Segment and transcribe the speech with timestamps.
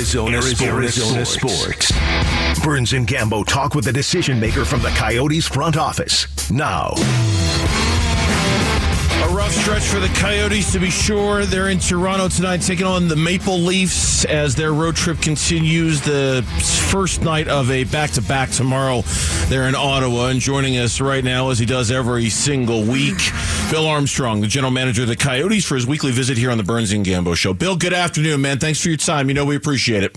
[0.00, 1.88] Arizona, Arizona, Arizona sports.
[1.88, 2.60] sports.
[2.64, 6.26] Burns and Gambo talk with the decision maker from the Coyotes front office.
[6.50, 6.94] Now.
[9.22, 11.44] A rough stretch for the Coyotes, to be sure.
[11.44, 16.00] They're in Toronto tonight, taking on the Maple Leafs as their road trip continues.
[16.00, 16.42] The
[16.90, 19.02] first night of a back to back tomorrow.
[19.48, 23.18] They're in Ottawa, and joining us right now, as he does every single week,
[23.70, 26.64] Bill Armstrong, the general manager of the Coyotes, for his weekly visit here on the
[26.64, 27.52] Burns and Gambo Show.
[27.52, 28.58] Bill, good afternoon, man.
[28.58, 29.28] Thanks for your time.
[29.28, 30.16] You know we appreciate it.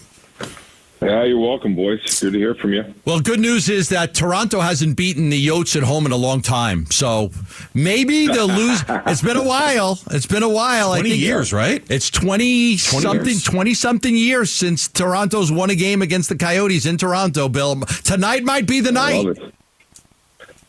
[1.05, 1.99] Yeah, you're welcome, boys.
[2.19, 2.93] Good to hear from you.
[3.05, 6.41] Well, good news is that Toronto hasn't beaten the Yotes at home in a long
[6.41, 7.31] time, so
[7.73, 8.83] maybe they'll lose.
[8.89, 9.99] it's been a while.
[10.11, 10.89] It's been a while.
[10.91, 11.83] Twenty I think years, right?
[11.89, 16.85] It's twenty, 20 something, twenty something years since Toronto's won a game against the Coyotes
[16.85, 17.49] in Toronto.
[17.49, 19.37] Bill, tonight might be the night.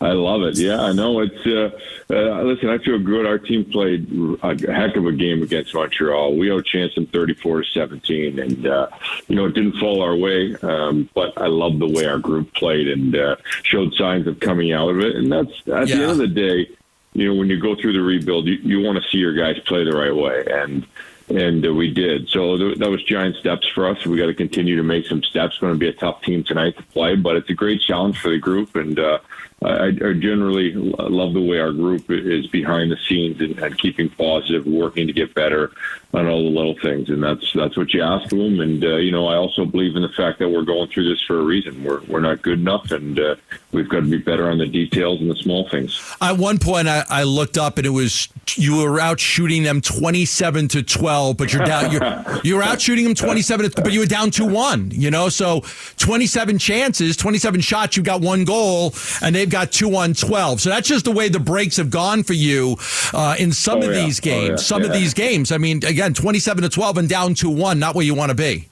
[0.04, 0.58] I love it.
[0.58, 1.20] Yeah, I know.
[1.20, 1.70] It's uh,
[2.10, 2.68] uh, listen.
[2.68, 3.24] I feel good.
[3.24, 4.06] Our team played
[4.42, 6.36] a heck of a game against Montreal.
[6.36, 8.88] We outchanced them thirty-four to seventeen, and uh,
[9.28, 10.54] you know it didn't fall our way.
[10.56, 14.72] Um, but I love the way our group played and uh, showed signs of coming
[14.72, 15.16] out of it.
[15.16, 15.96] And that's at yeah.
[15.96, 16.68] the end of the day,
[17.14, 19.58] you know, when you go through the rebuild, you, you want to see your guys
[19.60, 20.86] play the right way, and
[21.30, 22.28] and uh, we did.
[22.28, 24.04] So th- that was giant steps for us.
[24.04, 25.54] We got to continue to make some steps.
[25.54, 28.18] It's going to be a tough team tonight to play, but it's a great challenge
[28.18, 29.20] for the group, and uh,
[29.64, 34.10] I, I generally love the way our group is behind the scenes and, and, keeping
[34.10, 35.72] positive, working to get better
[36.12, 38.60] on all the little things, and that's that's what you ask of them.
[38.60, 41.22] And uh, you know, I also believe in the fact that we're going through this
[41.22, 41.82] for a reason.
[41.82, 43.36] We're we're not good enough, and uh,
[43.72, 46.00] we've got to be better on the details and the small things.
[46.20, 49.80] At one point, I, I looked up and it was you were out shooting them
[49.80, 51.90] twenty-seven to twelve, but you're down.
[51.90, 54.90] You're, you were out shooting them twenty-seven, but you were down to one.
[54.92, 55.62] You know, so
[55.96, 60.60] twenty-seven chances, twenty-seven shots, you got one goal, and they've got two on 12.
[60.60, 62.76] So that's just the way the breaks have gone for you
[63.12, 64.04] uh, in some oh, of yeah.
[64.04, 64.48] these games.
[64.48, 64.56] Oh, yeah.
[64.56, 64.88] Some yeah.
[64.88, 65.52] of these games.
[65.52, 68.34] I mean, again, 27 to 12 and down to one, not where you want to
[68.34, 68.68] be.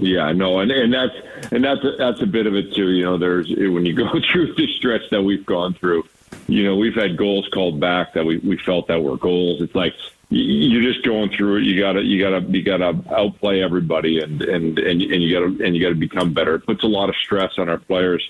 [0.00, 1.14] Yeah, no, and and that's
[1.50, 2.90] and that's a, that's a bit of it too.
[2.90, 6.04] You know, there's when you go through the stretch that we've gone through.
[6.46, 9.60] You know, we've had goals called back that we, we felt that were goals.
[9.60, 9.94] It's like
[10.30, 11.62] you're just going through it.
[11.64, 15.74] You gotta you gotta you gotta outplay everybody, and and and, and you gotta and
[15.74, 16.54] you gotta become better.
[16.54, 18.22] It puts a lot of stress on our players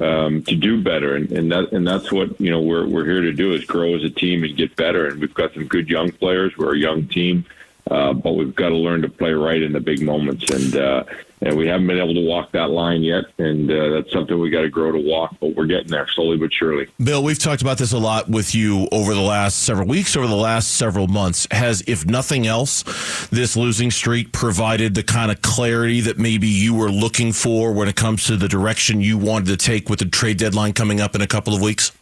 [0.00, 3.22] um, to do better, and, and that and that's what you know we're we're here
[3.22, 5.06] to do is grow as a team and get better.
[5.06, 6.56] And we've got some good young players.
[6.56, 7.44] We're a young team,
[7.90, 10.50] uh, but we've got to learn to play right in the big moments.
[10.50, 11.04] And uh,
[11.40, 14.50] and we haven't been able to walk that line yet, and uh, that's something we
[14.50, 15.36] got to grow to walk.
[15.40, 16.88] But we're getting there slowly but surely.
[17.02, 20.26] Bill, we've talked about this a lot with you over the last several weeks, over
[20.26, 21.46] the last several months.
[21.50, 22.82] Has, if nothing else,
[23.28, 27.88] this losing streak provided the kind of clarity that maybe you were looking for when
[27.88, 31.14] it comes to the direction you wanted to take with the trade deadline coming up
[31.14, 31.92] in a couple of weeks?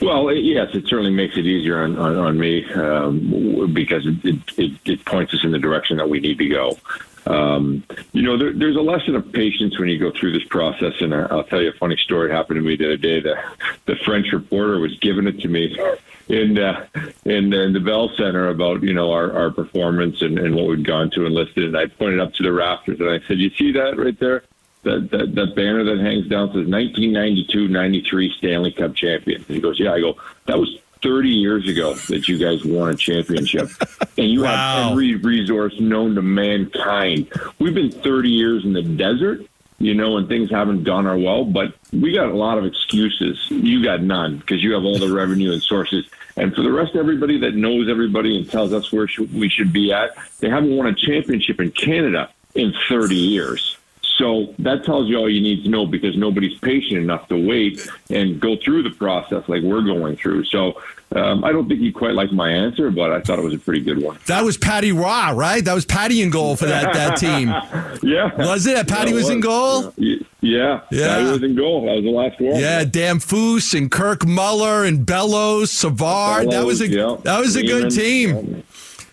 [0.00, 4.72] Well, yes, it certainly makes it easier on, on, on me um, because it, it,
[4.84, 6.78] it, points us in the direction that we need to go.
[7.26, 10.94] Um, you know, there, there's a lesson of patience when you go through this process.
[11.00, 13.20] And I'll tell you a funny story happened to me the other day.
[13.20, 13.36] The,
[13.86, 15.76] the French reporter was giving it to me
[16.28, 16.86] in uh,
[17.24, 20.86] in, in the Bell Center about you know our, our performance and, and what we'd
[20.86, 21.64] gone to enlisted.
[21.64, 24.44] And I pointed up to the rafters and I said, "You see that right there?
[24.82, 29.78] That that, that banner that hangs down says 1992-93 Stanley Cup champion." And he goes,
[29.78, 30.16] "Yeah." I go,
[30.46, 33.68] "That was 30 years ago that you guys won a championship.
[34.18, 34.48] And you wow.
[34.84, 37.32] have every resource known to mankind.
[37.58, 39.46] We've been 30 years in the desert,
[39.78, 43.44] you know, and things haven't gone our well, but we got a lot of excuses.
[43.50, 46.04] You got none because you have all the revenue and sources.
[46.36, 49.72] And for the rest of everybody that knows everybody and tells us where we should
[49.72, 53.76] be at, they haven't won a championship in Canada in 30 years.
[54.22, 57.88] So that tells you all you need to know because nobody's patient enough to wait
[58.08, 60.44] and go through the process like we're going through.
[60.44, 60.80] So
[61.16, 63.58] um, I don't think you quite like my answer, but I thought it was a
[63.58, 64.20] pretty good one.
[64.26, 65.64] That was Patty Raw, right?
[65.64, 67.48] That was Patty in goal for that, that team.
[68.08, 68.32] yeah.
[68.36, 68.86] Was it?
[68.86, 69.92] Patty yeah, was, was, in goal?
[69.96, 70.16] Yeah.
[70.40, 70.80] Yeah.
[70.92, 71.08] yeah.
[71.08, 71.86] Patty was in goal.
[71.86, 72.60] That was the last one.
[72.60, 76.48] Yeah, Damphousse and Kirk Muller and Bellows, Savard.
[76.48, 77.16] Bellows, that was a yeah.
[77.24, 78.62] that was a good team.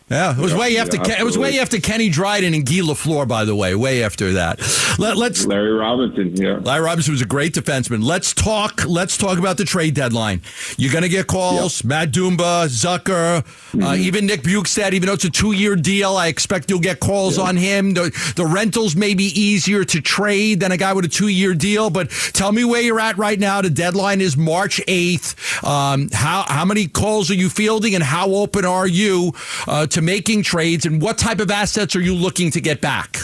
[0.09, 3.28] Yeah, it was way after yeah, it was way after Kenny Dryden and Guy Lafleur,
[3.28, 4.60] by the way, way after that.
[4.98, 6.36] Let, us Larry Robinson.
[6.36, 8.04] Yeah, Larry Robinson was a great defenseman.
[8.04, 8.86] Let's talk.
[8.88, 10.42] Let's talk about the trade deadline.
[10.78, 11.83] You're going to get calls.
[11.83, 11.89] Yep.
[11.89, 13.83] Matt Dumba, Zucker, uh, mm-hmm.
[13.83, 14.94] uh, even Nick Bjugstad.
[14.94, 17.48] Even though it's a two year deal, I expect you'll get calls yep.
[17.48, 17.94] on him.
[17.94, 21.54] The, the rentals may be easier to trade than a guy with a two year
[21.54, 21.92] deal.
[21.92, 23.62] But tell me where you're at right now.
[23.62, 25.63] The deadline is March 8th.
[25.63, 29.33] Um, how how many calls are you fielding, and how open are you
[29.68, 32.81] uh, to to making trades, and what type of assets are you looking to get
[32.81, 33.18] back?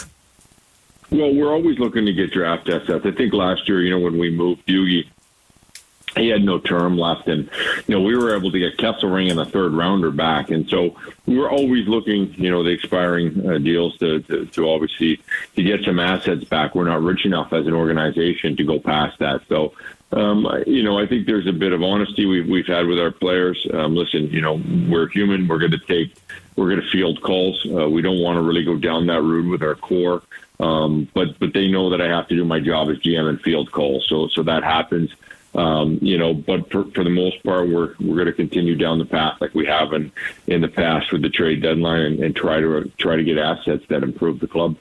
[1.12, 3.06] Well, we're always looking to get draft assets.
[3.06, 5.07] I think last year, you know, when we moved Bugie,
[6.16, 7.50] he had no term left, and
[7.88, 10.95] you know we were able to get Kesselring and a third rounder back, and so
[11.25, 15.19] we were always looking, you know, the expiring uh, deals to, to to obviously
[15.56, 16.74] to get some assets back.
[16.74, 19.74] We're not rich enough as an organization to go past that, so.
[20.12, 23.12] Um, you know, I think there's a bit of honesty we've we've had with our
[23.12, 23.68] players.
[23.74, 25.48] Um, listen, you know, we're human.
[25.48, 26.16] We're going to take,
[26.56, 27.66] we're going to field calls.
[27.66, 30.22] Uh, we don't want to really go down that route with our core.
[30.60, 33.42] Um, but but they know that I have to do my job as GM and
[33.42, 34.06] field calls.
[34.07, 35.12] So so that happens.
[35.54, 39.00] Um, you know, but for, for the most part, we're we're going to continue down
[39.00, 40.12] the path like we have in
[40.48, 43.84] in the past with the trade deadline and, and try to try to get assets
[43.90, 44.78] that improve the club.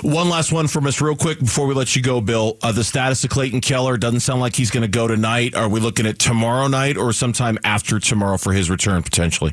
[0.00, 2.56] One last one from us, real quick, before we let you go, Bill.
[2.62, 5.54] Uh, the status of Clayton Keller doesn't sound like he's going to go tonight.
[5.54, 9.52] Are we looking at tomorrow night or sometime after tomorrow for his return potentially?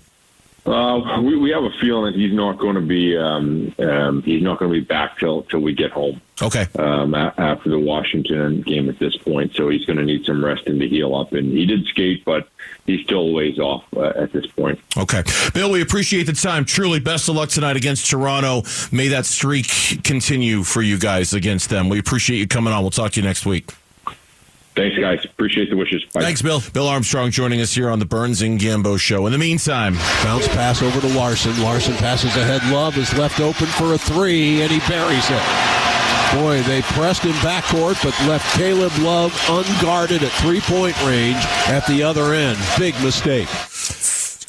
[0.66, 4.42] Uh, we, we have a feeling that he's not going to be um, um, he's
[4.42, 6.20] not going to be back till till we get home.
[6.42, 6.66] Okay.
[6.80, 10.44] Um, a- after the Washington game at this point, so he's going to need some
[10.44, 11.34] rest and to heal up.
[11.34, 12.50] And he did skate, but
[12.88, 14.80] he's still ways off uh, at this point.
[14.98, 15.24] Okay.
[15.54, 16.66] Bill, we appreciate the time.
[16.66, 18.64] Truly, best of luck tonight against Toronto.
[18.92, 19.68] May that streak
[20.04, 21.90] continue for you guys against them.
[21.90, 22.82] We appreciate you coming on.
[22.82, 23.72] We'll talk to you next week.
[24.76, 25.24] Thanks, guys.
[25.24, 26.04] Appreciate the wishes.
[26.14, 26.22] Bye.
[26.22, 26.62] Thanks, Bill.
[26.74, 29.26] Bill Armstrong joining us here on the Burns and Gambo show.
[29.26, 29.94] In the meantime,
[30.24, 31.60] Bounce pass over to Larsson.
[31.62, 32.62] Larsson passes ahead.
[32.72, 35.42] Love is left open for a three, and he buries it.
[36.34, 41.38] Boy, they pressed in backcourt, but left Caleb Love unguarded at three point range
[41.68, 42.58] at the other end.
[42.78, 43.48] Big mistake.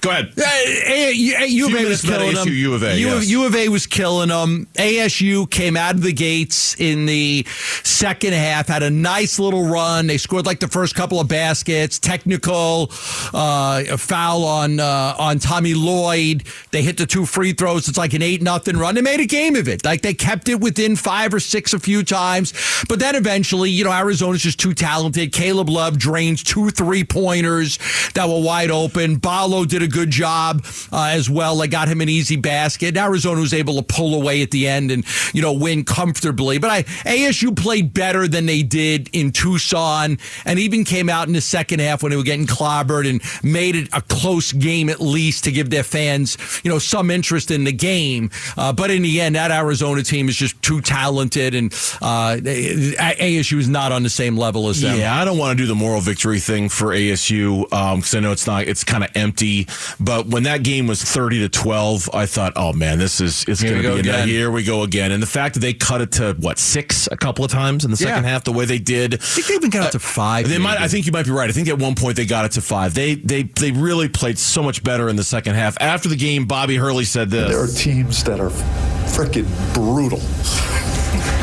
[0.00, 0.32] Go ahead.
[0.38, 2.46] Uh, U of A was killing them.
[2.46, 3.28] ASU, U of A, yes.
[3.28, 4.66] U of A was killing them.
[4.74, 7.44] ASU came out of the gates in the
[7.82, 10.06] second half, had a nice little run.
[10.06, 11.98] They scored like the first couple of baskets.
[11.98, 12.90] Technical
[13.34, 16.44] uh, a foul on uh, on Tommy Lloyd.
[16.70, 17.88] They hit the two free throws.
[17.88, 18.94] It's like an eight nothing run.
[18.94, 19.84] They made a game of it.
[19.84, 22.52] Like they kept it within five or six a few times,
[22.88, 25.32] but then eventually, you know, Arizona's just too talented.
[25.32, 27.78] Caleb Love drains two three pointers
[28.14, 29.16] that were wide open.
[29.16, 30.62] Ballo did a good job
[30.92, 31.56] uh, as well.
[31.56, 32.96] They got him an easy basket.
[32.98, 36.58] Arizona was able to pull away at the end and you know win comfortably.
[36.58, 41.32] But I, ASU played better than they did in Tucson, and even came out in
[41.32, 45.00] the second half when they were getting clobbered and made it a close game at
[45.00, 48.30] least to give their fans you know some interest in the game.
[48.58, 51.72] Uh, but in the end, that Arizona team is just too talented, and
[52.02, 54.98] uh, ASU is not on the same level as them.
[54.98, 58.32] Yeah, I don't want to do the moral victory thing for ASU because I know
[58.32, 58.64] it's not.
[58.64, 59.66] It's kind of empty.
[60.00, 63.62] But when that game was thirty to twelve, I thought, oh man, this is it's
[63.62, 64.00] going to go be.
[64.00, 64.28] again.
[64.28, 65.12] Here we go again.
[65.12, 67.90] And the fact that they cut it to what six a couple of times in
[67.90, 68.30] the second Yeah.
[68.30, 69.14] half, the way they did.
[69.14, 70.48] I think they even got up to uh, five.
[70.48, 70.80] They might.
[70.80, 71.48] I think you might be right.
[71.48, 72.94] I think at one point they got it to five.
[72.94, 75.76] They they they really played so much better in the second half.
[75.80, 77.50] After the game, Bobby Hurley said this.
[77.50, 80.20] There are teams that are freaking brutal.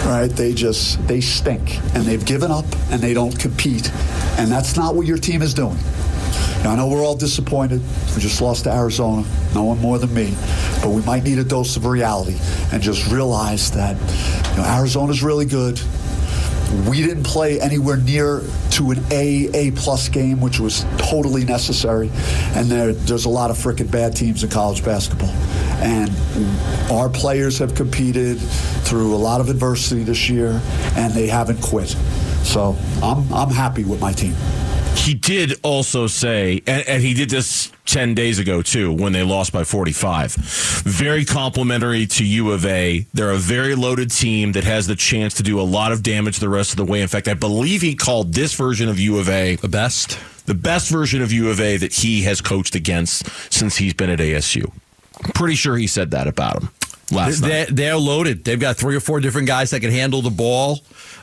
[0.06, 0.28] Right?
[0.30, 3.90] They just they stink and they've given up and they don't compete.
[4.38, 5.78] And that's not what your team is doing.
[6.64, 7.82] Now, I know we're all disappointed.
[8.16, 9.28] We just lost to Arizona.
[9.54, 10.34] No one more than me.
[10.82, 12.38] But we might need a dose of reality
[12.72, 13.98] and just realize that
[14.52, 15.82] you know, Arizona's really good.
[16.88, 22.10] We didn't play anywhere near to an A A plus game, which was totally necessary.
[22.56, 25.30] And there, there's a lot of frickin' bad teams in college basketball,
[25.84, 26.10] and
[26.90, 30.62] our players have competed through a lot of adversity this year,
[30.96, 31.90] and they haven't quit.
[32.44, 34.34] So I'm I'm happy with my team.
[35.04, 39.22] He did also say, and, and he did this 10 days ago too, when they
[39.22, 40.34] lost by 45.
[40.86, 43.06] Very complimentary to U of A.
[43.14, 46.40] They're a very loaded team that has the chance to do a lot of damage
[46.40, 47.02] the rest of the way.
[47.02, 50.18] In fact, I believe he called this version of U of A the best.
[50.46, 54.10] the best version of U of A that he has coached against since he's been
[54.10, 54.72] at ASU.
[55.36, 56.70] Pretty sure he said that about him
[57.12, 57.48] last night.
[57.50, 58.44] They're, they're loaded.
[58.46, 60.80] They've got three or four different guys that can handle the ball.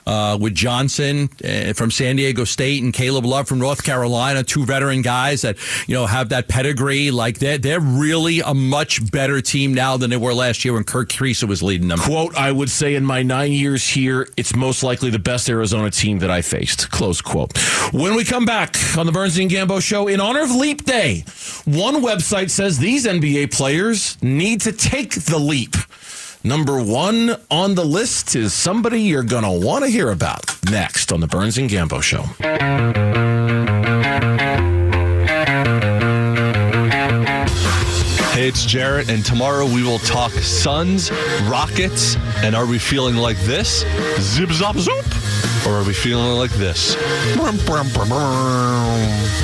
[0.06, 4.64] Uh, with Johnson uh, from San Diego State and Caleb Love from North Carolina, two
[4.64, 5.56] veteran guys that
[5.88, 7.10] you know have that pedigree.
[7.10, 10.84] Like they're they're really a much better team now than they were last year when
[10.84, 11.98] Kerr Kriisa was leading them.
[11.98, 15.90] Quote, I would say in my nine years here, it's most likely the best Arizona
[15.90, 16.90] team that I faced.
[16.90, 17.56] Close quote.
[17.92, 21.24] When we come back on the Burns and Gambo show, in honor of Leap Day,
[21.64, 25.76] one website says these NBA players need to take the leap.
[26.42, 31.12] Number one on the list is somebody you're going to want to hear about next
[31.12, 32.22] on the Burns and Gambo show.
[38.32, 41.10] Hey, it's Jarrett, and tomorrow we will talk Suns,
[41.42, 43.80] Rockets, and are we feeling like this?
[44.18, 45.04] Zip zop zoop!
[45.66, 46.94] Or are we feeling like this?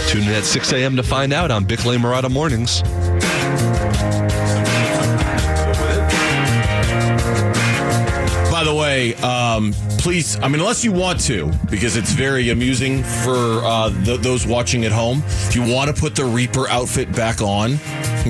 [0.08, 0.96] Tune in at 6 a.m.
[0.96, 2.82] to find out on Bickley Marotta Mornings.
[8.96, 13.90] Way, um, please, I mean, unless you want to, because it's very amusing for uh,
[14.04, 15.22] th- those watching at home.
[15.26, 17.78] If you want to put the Reaper outfit back on,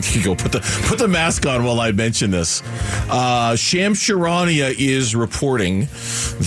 [0.24, 2.62] go put the put the mask on while I mention this.
[3.08, 5.88] Uh, Shams Charania is reporting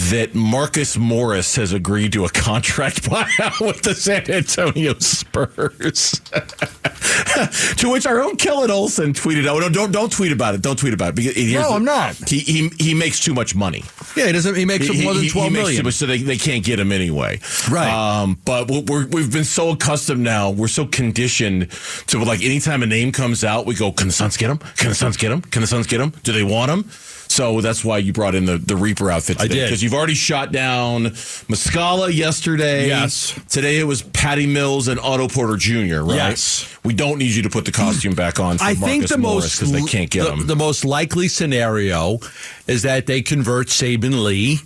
[0.10, 6.20] that Marcus Morris has agreed to a contract buyout with the San Antonio Spurs.
[7.78, 10.62] to which our own Kellan Olson tweeted out, no, don't don't tweet about it.
[10.62, 11.16] Don't tweet about it.
[11.16, 12.16] Because No, I'm not.
[12.30, 13.84] He, he he makes too much money.
[14.16, 14.56] Yeah, he doesn't.
[14.56, 15.86] He makes He- more than he- he twelve makes million.
[15.86, 17.40] much, so they, they can't get him anyway.
[17.70, 17.90] Right.
[17.90, 20.50] Um, but we're, we've been so accustomed now.
[20.50, 21.72] We're so conditioned
[22.08, 24.58] to like anytime a name comes out, we go, "Can the Suns get him?
[24.78, 25.42] Can the Suns get him?
[25.42, 26.14] Can the Suns get him?
[26.24, 26.90] Do they want him?"
[27.30, 29.66] So that's why you brought in the, the Reaper outfit I did.
[29.66, 31.06] Because you've already shot down
[31.48, 32.88] Muscala yesterday.
[32.88, 33.40] Yes.
[33.48, 36.16] Today it was Patty Mills and Otto Porter Jr., right?
[36.16, 36.76] Yes.
[36.84, 39.18] We don't need you to put the costume back on for I Marcus think the
[39.20, 40.48] most because they can't get the, him.
[40.48, 42.18] the most likely scenario
[42.66, 44.60] is that they convert Saben Lee.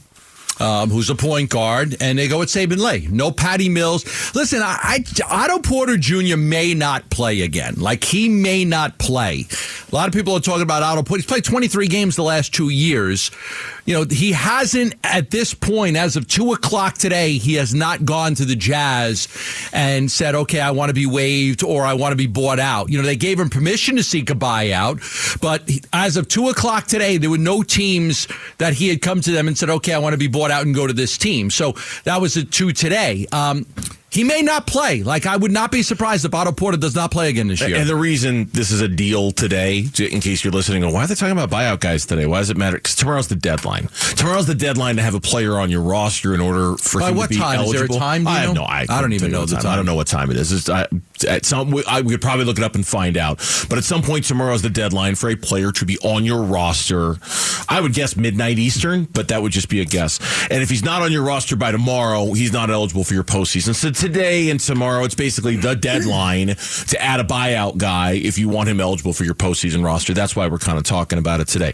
[0.59, 3.07] Um, who's a point guard, and they go with Saben Lee.
[3.11, 4.05] No Patty Mills.
[4.35, 6.37] Listen, I, I Otto Porter Jr.
[6.37, 7.75] may not play again.
[7.77, 9.47] Like he may not play.
[9.91, 11.21] A lot of people are talking about Otto Porter.
[11.21, 13.31] He's played 23 games the last two years.
[13.85, 18.05] You know, he hasn't at this point, as of two o'clock today, he has not
[18.05, 19.27] gone to the Jazz
[19.73, 22.89] and said, "Okay, I want to be waived or I want to be bought out."
[22.89, 26.87] You know, they gave him permission to seek a buyout, but as of two o'clock
[26.87, 29.97] today, there were no teams that he had come to them and said, "Okay, I
[29.97, 32.71] want to be bought out and go to this team." So that was at two
[32.71, 33.25] today.
[33.31, 33.65] Um,
[34.13, 35.01] he may not play.
[35.03, 37.75] Like I would not be surprised if Otto Porter does not play again this year.
[37.77, 41.15] And the reason this is a deal today, in case you're listening, why are they
[41.15, 42.27] talking about buyout guys today?
[42.27, 42.77] Why does it matter?
[42.77, 43.89] Because tomorrow's the deadline.
[44.15, 47.15] Tomorrow's the deadline to have a player on your roster in order for By him
[47.17, 47.61] what to be time?
[47.61, 48.61] Is there a time, I have know?
[48.61, 48.67] no.
[48.67, 49.71] I, I don't even know the I time.
[49.71, 50.51] I don't know what time it is.
[50.51, 50.87] It's, I,
[51.27, 53.37] at some, we- I, we could probably look it up and find out.
[53.67, 57.15] But at some point tomorrow's the deadline for a player to be on your roster.
[57.67, 60.19] I would guess midnight Eastern, but that would just be a guess.
[60.51, 63.73] And if he's not on your roster by tomorrow, he's not eligible for your postseason.
[63.73, 68.49] So today and tomorrow, it's basically the deadline to add a buyout guy if you
[68.49, 70.13] want him eligible for your postseason roster.
[70.13, 71.71] That's why we're kind of talking about it today.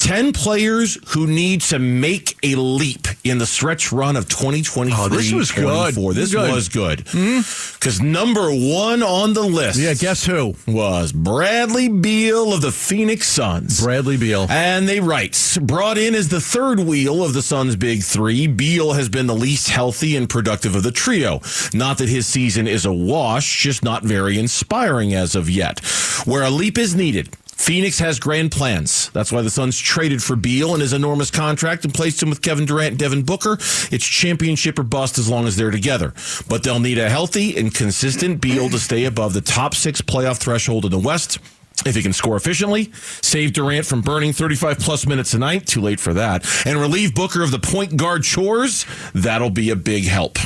[0.00, 5.08] 10 players who need to make a leap in the stretch run of 2023 Oh,
[5.08, 5.62] this was good.
[5.94, 6.14] 24.
[6.14, 6.52] This Good.
[6.52, 7.04] was good.
[7.08, 7.38] Hmm?
[7.78, 10.56] Because number one on the list yeah, guess who?
[10.66, 13.80] was Bradley Beal of the Phoenix Suns.
[13.80, 14.46] Bradley Beal.
[14.50, 18.94] And they write, brought in as the third wheel of the Suns' big three, Beal
[18.94, 21.40] has been the least healthy and productive of the trio.
[21.74, 25.80] Not that his season is a wash, just not very inspiring as of yet.
[26.24, 27.36] Where a leap is needed.
[27.58, 29.10] Phoenix has grand plans.
[29.10, 32.40] That's why the Suns traded for Beal and his enormous contract and placed him with
[32.40, 33.54] Kevin Durant and Devin Booker.
[33.90, 36.14] It's championship or bust as long as they're together.
[36.48, 40.38] But they'll need a healthy and consistent Beal to stay above the top six playoff
[40.38, 41.40] threshold in the West.
[41.86, 42.92] If he can score efficiently,
[43.22, 47.14] save Durant from burning 35 plus minutes a night, too late for that, and relieve
[47.14, 50.38] Booker of the point guard chores, that'll be a big help.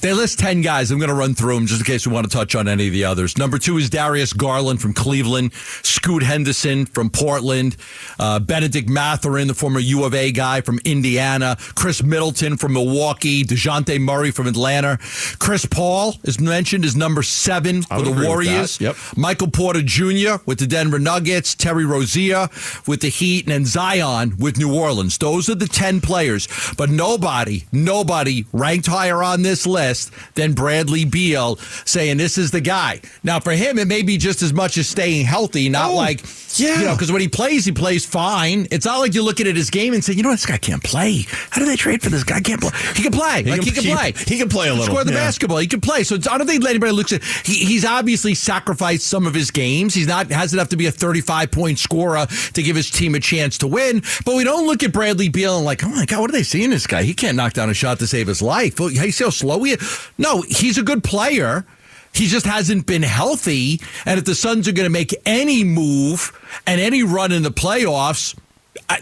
[0.00, 0.90] They list 10 guys.
[0.90, 2.88] I'm going to run through them just in case we want to touch on any
[2.88, 3.38] of the others.
[3.38, 7.76] Number two is Darius Garland from Cleveland, Scoot Henderson from Portland,
[8.18, 13.44] uh, Bennedict Mathurin, the former U of A guy from Indiana, Khris Middleton from Milwaukee,
[13.44, 14.98] Dejounte Murray from Atlanta.
[15.38, 18.78] Chris Paul is mentioned as number seven for the Warriors.
[18.80, 18.96] Yep.
[19.16, 20.36] Michael Porter Jr.
[20.44, 22.48] with the Denver Nuggets, Terry Rozier
[22.86, 25.18] with the Heat, and then Zion with New Orleans.
[25.18, 26.48] Those are the 10 players.
[26.76, 32.60] But nobody, nobody ranked higher on this list than Bradley Beal saying this is the
[32.60, 33.00] guy.
[33.22, 36.22] Now, for him, it may be just as much as staying healthy, not Oh, like,
[36.58, 36.78] yeah.
[36.80, 38.66] you know, because when he plays, he plays fine.
[38.70, 40.82] It's not like you look at his game and say, you know, this guy can't
[40.82, 41.24] play.
[41.50, 42.40] How do they trade for this guy?
[42.40, 42.70] Can't play.
[42.94, 43.42] He can play.
[43.44, 44.12] like, he can play.
[44.26, 45.18] he can play a little, Score the yeah.
[45.18, 45.58] basketball.
[45.58, 46.04] He can play.
[46.04, 47.22] So it's, I don't think anybody looks at.
[47.44, 49.94] He, he's obviously sacrificed some of his games.
[49.94, 53.58] He's not have to be a 35 point scorer to give his team a chance
[53.58, 54.02] to win.
[54.24, 56.42] But we don't look at Bradley Beal and like, oh my god, what are they
[56.42, 57.02] seeing this guy?
[57.02, 58.78] He can't knock down a shot to save his life.
[58.78, 60.08] Well, You see how slow he is?
[60.18, 61.64] No, he's a good player.
[62.12, 63.80] He just hasn't been healthy.
[64.06, 66.32] And if the Suns are going to make any move
[66.66, 68.36] and any run in the playoffs,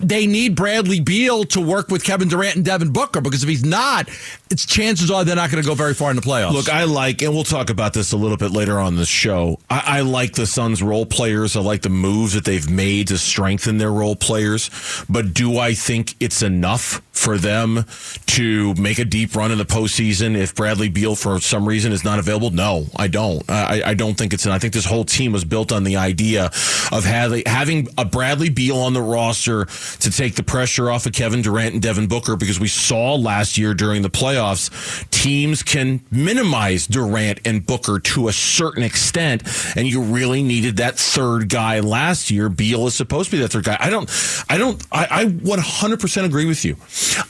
[0.00, 3.64] they need Bradley Beal to work with Kevin Durant and Devin Booker because if he's
[3.64, 4.08] not,
[4.50, 6.52] it's chances are they're not going to go very far in the playoffs.
[6.52, 9.58] Look, I like, and we'll talk about this a little bit later on the show.
[9.70, 11.56] I, I like the Suns' role players.
[11.56, 14.70] I like the moves that they've made to strengthen their role players.
[15.08, 17.84] But do I think it's enough for them
[18.26, 22.04] to make a deep run in the postseason if Bradley Beal, for some reason, is
[22.04, 22.50] not available?
[22.50, 23.48] No, I don't.
[23.50, 24.44] I, I don't think it's.
[24.44, 26.46] And I think this whole team was built on the idea
[26.92, 29.66] of having having a Bradley Beal on the roster
[30.00, 33.58] to take the pressure off of Kevin Durant and Devin Booker because we saw last
[33.58, 34.70] year during the playoffs
[35.10, 39.42] teams can minimize Durant and Booker to a certain extent,
[39.76, 42.48] and you really needed that third guy last year.
[42.48, 43.76] Beal is supposed to be that third guy.
[43.78, 44.10] I don't,
[44.48, 46.76] I don't, I, I 100% agree with you.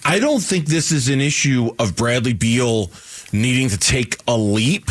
[0.05, 2.91] I don't think this is an issue of Bradley Beal
[3.33, 4.91] needing to take a leap.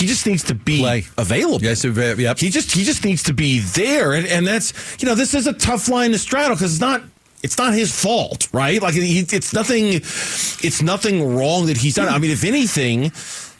[0.00, 1.04] He just needs to be Play.
[1.18, 1.62] available.
[1.62, 2.38] Yes, yep.
[2.38, 4.72] He just he just needs to be there, and and that's
[5.02, 7.02] you know this is a tough line to straddle because it's not.
[7.42, 8.80] It's not his fault, right?
[8.80, 9.94] Like he, it's nothing.
[9.94, 12.08] It's nothing wrong that he's done.
[12.08, 13.10] I mean, if anything,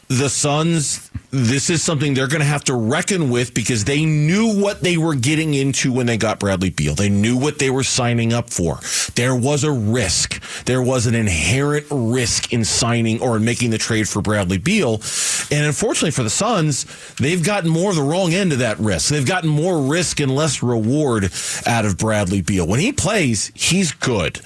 [0.07, 1.11] the Suns.
[1.35, 4.97] This is something they're going to have to reckon with because they knew what they
[4.97, 6.93] were getting into when they got Bradley Beal.
[6.93, 8.79] They knew what they were signing up for.
[9.15, 10.39] There was a risk.
[10.65, 15.01] There was an inherent risk in signing or in making the trade for Bradley Beal.
[15.49, 16.85] And unfortunately for the Suns,
[17.15, 19.09] they've gotten more of the wrong end of that risk.
[19.09, 21.31] They've gotten more risk and less reward
[21.65, 22.67] out of Bradley Beal.
[22.67, 24.39] When he plays, he's good.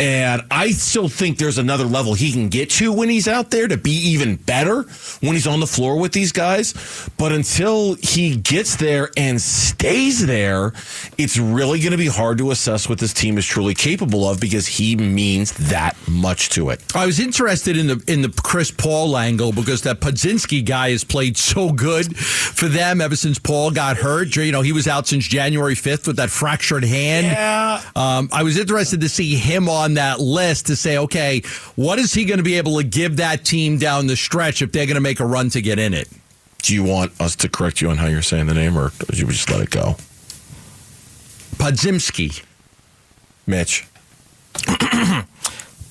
[0.00, 3.68] And I still think there's another level he can get to when he's out there
[3.68, 4.82] to be even better
[5.20, 6.74] when he's on the floor with these guys.
[7.18, 10.72] But until he gets there and stays there,
[11.18, 14.40] it's really going to be hard to assess what this team is truly capable of
[14.40, 16.82] because he means that much to it.
[16.94, 21.04] I was interested in the in the Chris Paul angle because that Podzinski guy has
[21.04, 24.34] played so good for them ever since Paul got hurt.
[24.36, 27.26] You know, he was out since January fifth with that fractured hand.
[27.26, 27.82] Yeah.
[27.94, 31.42] Um, I was interested to see him on that list to say, okay,
[31.76, 34.72] what is he going to be able to give that team down the stretch if
[34.72, 36.08] they're going to make a run to get in it?
[36.62, 39.26] Do you want us to correct you on how you're saying the name or should
[39.26, 39.96] we just let it go?
[41.56, 42.42] Podzimski.
[43.46, 43.84] Mitch.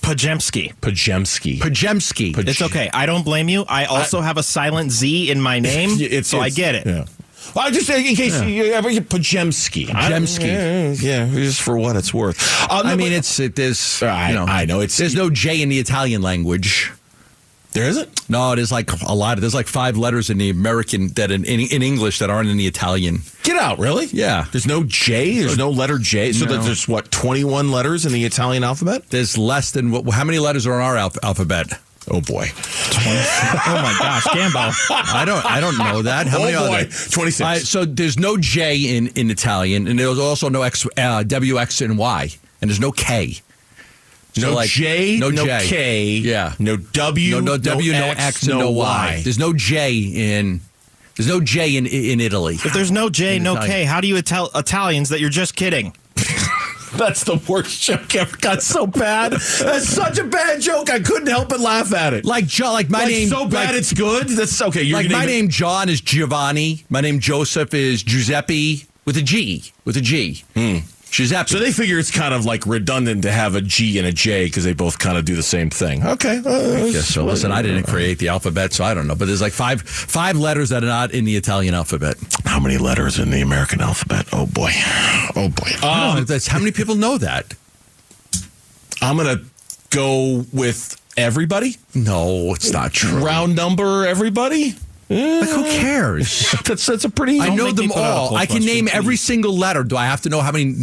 [0.01, 0.73] Podziemski.
[0.81, 1.59] Podziemski.
[1.59, 2.33] Podziemski.
[2.33, 2.89] Paj- It's okay.
[2.93, 3.65] I don't blame you.
[3.67, 6.85] I also have a silent Z in my name, It's- so I get it.
[6.87, 7.05] Yeah.
[7.55, 9.87] Well, I just in case you ever get Podziemski.
[9.87, 10.47] Podziemski.
[11.01, 12.39] Yeah, yeah, just for what it's worth.
[12.71, 14.01] Um, I no, mean, but- it's it, there's.
[14.01, 16.91] I- you know, I know, it's- there's no J in the Italian language.
[17.73, 18.29] There isn't.
[18.29, 19.39] No, it is like a lot.
[19.39, 22.57] There's like five letters in the American that in, in, in English that aren't in
[22.57, 23.19] the Italian.
[23.43, 24.07] Get out, really?
[24.07, 24.45] Yeah.
[24.51, 25.39] There's no J.
[25.39, 26.33] There's no letter J.
[26.33, 26.57] So No.
[26.61, 29.07] there's what 21 letters in the Italian alphabet.
[29.09, 30.09] There's less than what?
[30.13, 31.79] How many letters are in our alph- alphabet?
[32.09, 32.47] Oh boy.
[32.53, 34.73] Oh my gosh, Gambo.
[35.13, 35.45] I don't.
[35.45, 36.27] I don't know that.
[36.27, 36.63] How Oh, many boy.
[36.65, 37.09] are there?
[37.11, 37.41] 26.
[37.41, 41.59] Uh, so there's no J in in Italian, and there's also no X, uh, W,
[41.59, 42.29] X, and Y,
[42.61, 43.39] and there's no K.
[44.33, 45.67] So, No like, J, no, no J.
[45.67, 46.53] K, Yeah.
[46.57, 49.22] no W, No, no W, no X, and no Y.
[49.24, 50.61] There's no J in.
[51.17, 52.55] There's no J in in Italy.
[52.55, 53.72] If there's no J, In no Italian.
[53.72, 55.94] K, how do you tell Italians that you're just kidding?
[56.96, 58.35] That's the worst joke ever.
[58.37, 59.31] Got so bad.
[59.33, 60.89] That's such a bad joke.
[60.89, 62.25] I couldn't help but laugh at it.
[62.25, 64.27] Like John, like my Like, name, so bad like- it's good.
[64.29, 64.83] That's okay.
[64.83, 66.83] You're like my name- name John is Giovanni.
[66.89, 69.72] My name Joseph is Giuseppe with a G.
[69.85, 70.44] With a G.
[70.55, 70.79] Hmm.
[71.11, 71.50] Giuseppe.
[71.50, 74.45] So they figure it's kind of like redundant to have a G and a J
[74.45, 76.05] because they both kind of do the same thing.
[76.05, 76.37] Okay.
[76.43, 79.15] Uh, so listen, I didn't create the alphabet, so I don't know.
[79.15, 82.15] But there's like five five letters that are not in the Italian alphabet.
[82.45, 84.25] How many letters in the American alphabet?
[84.31, 84.71] Oh boy.
[85.35, 85.71] Oh boy.
[85.83, 87.53] Oh, Um, that's how many people know that?
[89.01, 89.41] I'm gonna
[89.89, 91.75] go with everybody.
[91.93, 93.19] No, it's not true.
[93.24, 94.75] Round number everybody.
[95.11, 96.51] Like, who cares?
[96.65, 97.39] That's that's a pretty.
[97.39, 98.35] I know them put out a all.
[98.35, 99.83] I can question, name every single letter.
[99.83, 100.74] Do I have to know how many?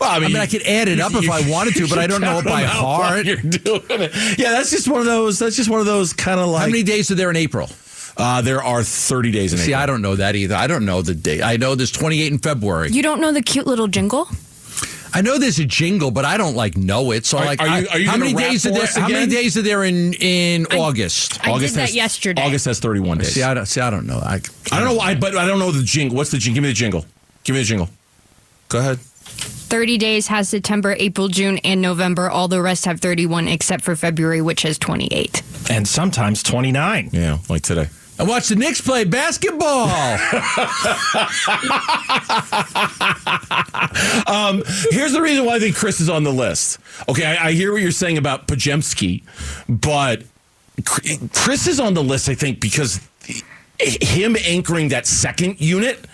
[0.00, 2.20] Well, I mean, I, could add it up if I wanted to, but I don't
[2.20, 3.26] know it by heart.
[3.26, 4.10] You're doing it.
[4.38, 5.38] Yeah, that's just one of those.
[5.38, 6.62] That's just one of those kind of like.
[6.62, 7.68] How many days are there in April?
[8.16, 9.66] Uh, there are 30 days in April.
[9.66, 9.82] See, April.
[9.82, 10.54] I don't know that either.
[10.54, 11.42] I don't know the date.
[11.42, 12.90] I know there's 28 in February.
[12.90, 14.28] You don't know the cute little jingle?
[15.12, 17.26] I know there's a jingle, but I don't like know it.
[17.26, 18.86] So Are- like, are you- I- are you how many days are for there?
[19.02, 21.38] How many days are there in in August?
[21.46, 22.42] I did that yesterday.
[22.42, 23.32] August has 31 days.
[23.34, 23.66] See, I don't.
[23.66, 24.18] See, I don't know.
[24.18, 24.40] I,
[24.72, 26.16] I don't know why, but I don't know the jingle.
[26.16, 26.54] What's the jingle?
[26.56, 27.04] Give me the jingle.
[27.44, 27.88] Give me the jingle.
[28.68, 28.98] Go ahead.
[29.00, 32.28] 30 days has September, April, June, and November.
[32.28, 35.42] All the rest have 31 except for February, which has 28.
[35.70, 37.10] And sometimes 29.
[37.12, 37.88] Yeah, like today.
[38.20, 39.88] I watch the Knicks play basketball.
[44.26, 46.78] Um, here's the reason why I think Chris is on the list.
[47.08, 49.22] Okay, I, I hear what you're saying about Podziemski,
[49.70, 50.24] but
[50.84, 53.00] Chris is on the list, I think, because
[53.78, 56.06] him anchoring that second unit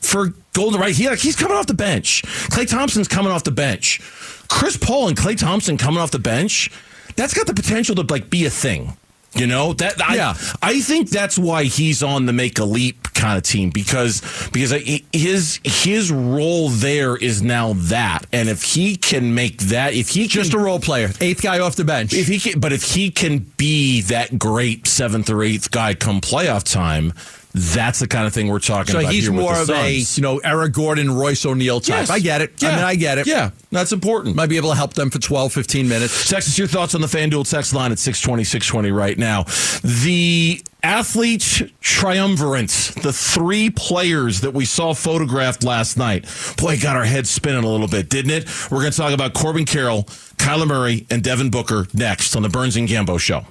[0.00, 2.22] for Golden Right, he, like, he's coming off the bench.
[2.22, 4.00] Klay Thompson's coming off the bench.
[4.48, 6.70] Chris Paul and Klay Thompson coming off the bench,
[7.16, 8.96] that's got the potential to like be a thing.
[9.34, 10.34] You know that I, Yeah.
[10.60, 14.72] I think that's why he's on the make a leap kind of team because because
[15.12, 20.26] his his role there is now that and if he can make that if he
[20.26, 22.12] Just a role player, eighth guy off the bench.
[22.12, 26.20] if he can but if he can be that great seventh or eighth guy come
[26.20, 27.12] playoff time
[27.52, 29.12] That's the kind of thing we're talking So about.
[29.12, 31.88] he's here with more the of a you know Eric Gordon, Royce O'Neale type.
[32.00, 32.10] Yes.
[32.10, 32.62] I get it.
[32.62, 33.26] I mean, I get it.
[33.26, 34.36] Yeah, that's important.
[34.36, 36.28] Might be able to help them for 12, 15 minutes.
[36.30, 39.44] Text us your thoughts on the FanDuel text line at 620, 620 right now.
[39.82, 42.68] The athlete triumvirate,
[43.02, 46.24] the three players that we saw photographed last night.
[46.56, 48.48] Boy, got our heads spinning a little bit, didn't it?
[48.70, 50.04] We're going to talk about Corbin Carroll,
[50.38, 53.44] Kyler Murray, and Devin Booker next on the Burns and Gambo Show.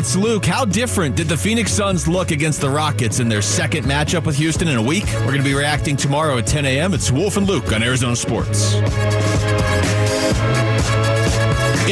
[0.00, 0.46] It's Luke.
[0.46, 4.34] How different did the Phoenix Suns look against the Rockets in their second matchup with
[4.38, 5.04] Houston in a week?
[5.04, 6.94] We're going to be reacting tomorrow at 10 a.m.
[6.94, 8.76] It's Wolf and Luke on Arizona Sports.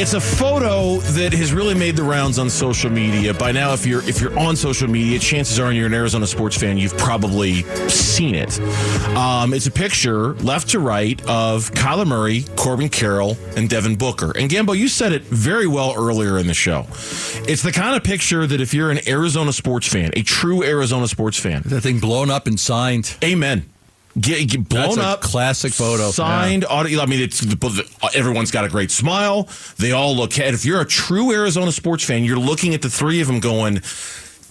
[0.01, 3.33] It's a photo that has really made the rounds on social media.
[3.33, 6.55] By now, if you're if you're on social media, chances are you're an Arizona sports
[6.57, 6.77] fan.
[6.77, 8.57] You've probably seen it.
[9.17, 14.31] Um, it's a picture left to right of Kyler Murray, Corbin Carroll, and Devin Booker.
[14.37, 16.85] And Gambo, you said it very well earlier in the show.
[17.45, 21.09] It's the kind of picture that if you're an Arizona sports fan, a true Arizona
[21.09, 23.17] sports fan, That thing blown up and signed.
[23.21, 23.69] amen.
[24.19, 26.09] Get, get blown up, classic photo.
[26.11, 27.01] signed audio.
[27.01, 27.45] I mean, it's
[28.15, 29.47] everyone's got a great smile.
[29.77, 30.37] They all look.
[30.39, 33.39] And if you're a true Arizona sports fan, you're looking at the three of them
[33.39, 33.81] going.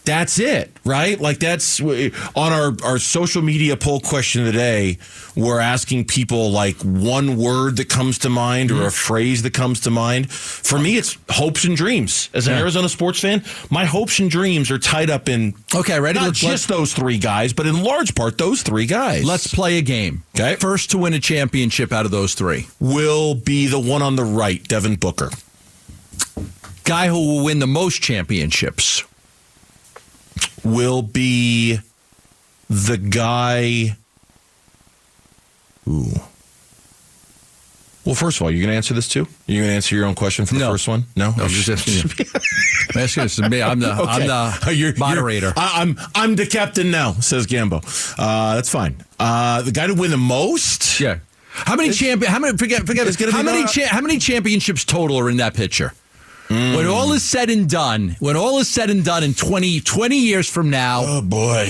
[0.09, 1.21] That's it, right?
[1.21, 4.97] Like that's on our our social media poll question of the day.
[5.37, 8.88] We're asking people like one word that comes to mind or a mm-hmm.
[8.88, 10.33] phrase that comes to mind.
[10.33, 12.31] For me, it's hopes and dreams.
[12.33, 12.61] As an Yeah.
[12.61, 16.18] Arizona sports fan, my hopes and dreams are tied up in Okay, ready?
[16.18, 19.25] not Let's- just those three guys, but in large part those three guys.
[19.27, 20.23] Let's play a game.
[20.35, 20.57] Okay.
[20.57, 22.66] First to win a championship out of those three.
[22.81, 25.29] will be the one on the right, Devin Booker.
[26.85, 29.05] Guy who will win the most championships.
[30.64, 31.79] Will be
[32.68, 33.97] the guy.
[35.88, 36.12] Ooh.
[38.05, 39.27] Well, first of all, you're going to answer this too.
[39.47, 40.71] You're going to answer your own question for the No.
[40.71, 41.05] first one.
[41.14, 42.25] No, No, I'm just asking you.
[42.94, 43.61] I'm asking this to me.
[43.61, 45.53] I'm the I'm the You're- you're- moderator.
[45.57, 47.83] I, am I'm the captain now, says Gambo.
[48.18, 48.97] Uh, that's fine.
[49.21, 51.01] Uh, the guy to win the most.
[51.01, 51.18] yeah.
[51.51, 52.31] How many champion?
[52.31, 52.57] How many?
[52.57, 52.87] Forget.
[52.87, 53.07] Forget.
[53.09, 53.66] It's gonna how be many?
[53.66, 55.92] Cha- how many championships total are in that picture?
[56.49, 56.77] Mm.
[56.77, 60.17] When all is said and done, when all is said and done in 20, 20
[60.17, 61.69] years from now, Oh boy.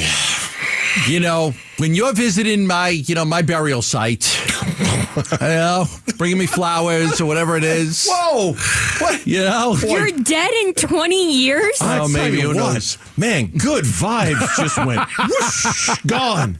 [1.06, 4.38] You know, when you're visiting my, you know, my burial site,
[5.16, 8.52] you know, bringing me flowers or whatever it is, Whoa.
[8.98, 9.26] What?
[9.26, 11.78] you know, You're dead in 20 years?
[11.80, 12.98] Oh, I tell maybe, you who what, knows?
[13.16, 16.58] Man, good vibes just went whoosh, gone.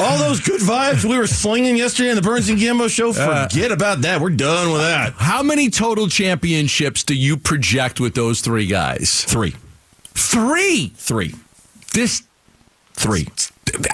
[0.00, 3.48] All those good vibes we were slinging yesterday on the Burns and Gambo show, uh,
[3.48, 4.20] forget about that.
[4.20, 5.14] We're done with that.
[5.14, 9.24] How many total championships do you project with those three guys?
[9.24, 9.54] Three.
[10.14, 10.92] Three.
[10.96, 11.34] Three.
[11.92, 12.24] This
[12.94, 13.26] Three.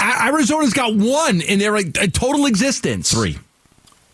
[0.01, 3.13] Arizona's got one in their like, total existence.
[3.13, 3.39] Three.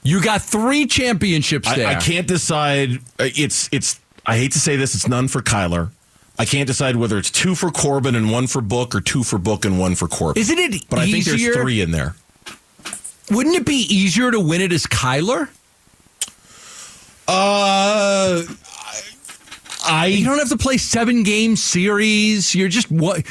[0.02, 1.86] You got three championships there.
[1.88, 2.96] I, I can't decide.
[3.18, 3.98] uh, It's it's.
[4.24, 4.94] I hate to say this.
[4.94, 5.90] It's none for Kyler.
[6.38, 9.38] I can't decide whether it's two for Corbin and one for Book, or two for
[9.38, 10.40] Book and one for Corbin.
[10.40, 12.14] Isn't it But I think there's three in there.
[13.30, 15.48] Wouldn't it be easier to win it as Kyler?
[17.26, 18.42] Uh,
[19.84, 20.06] I.
[20.06, 22.54] You don't have to play seven game series.
[22.54, 23.26] You're just what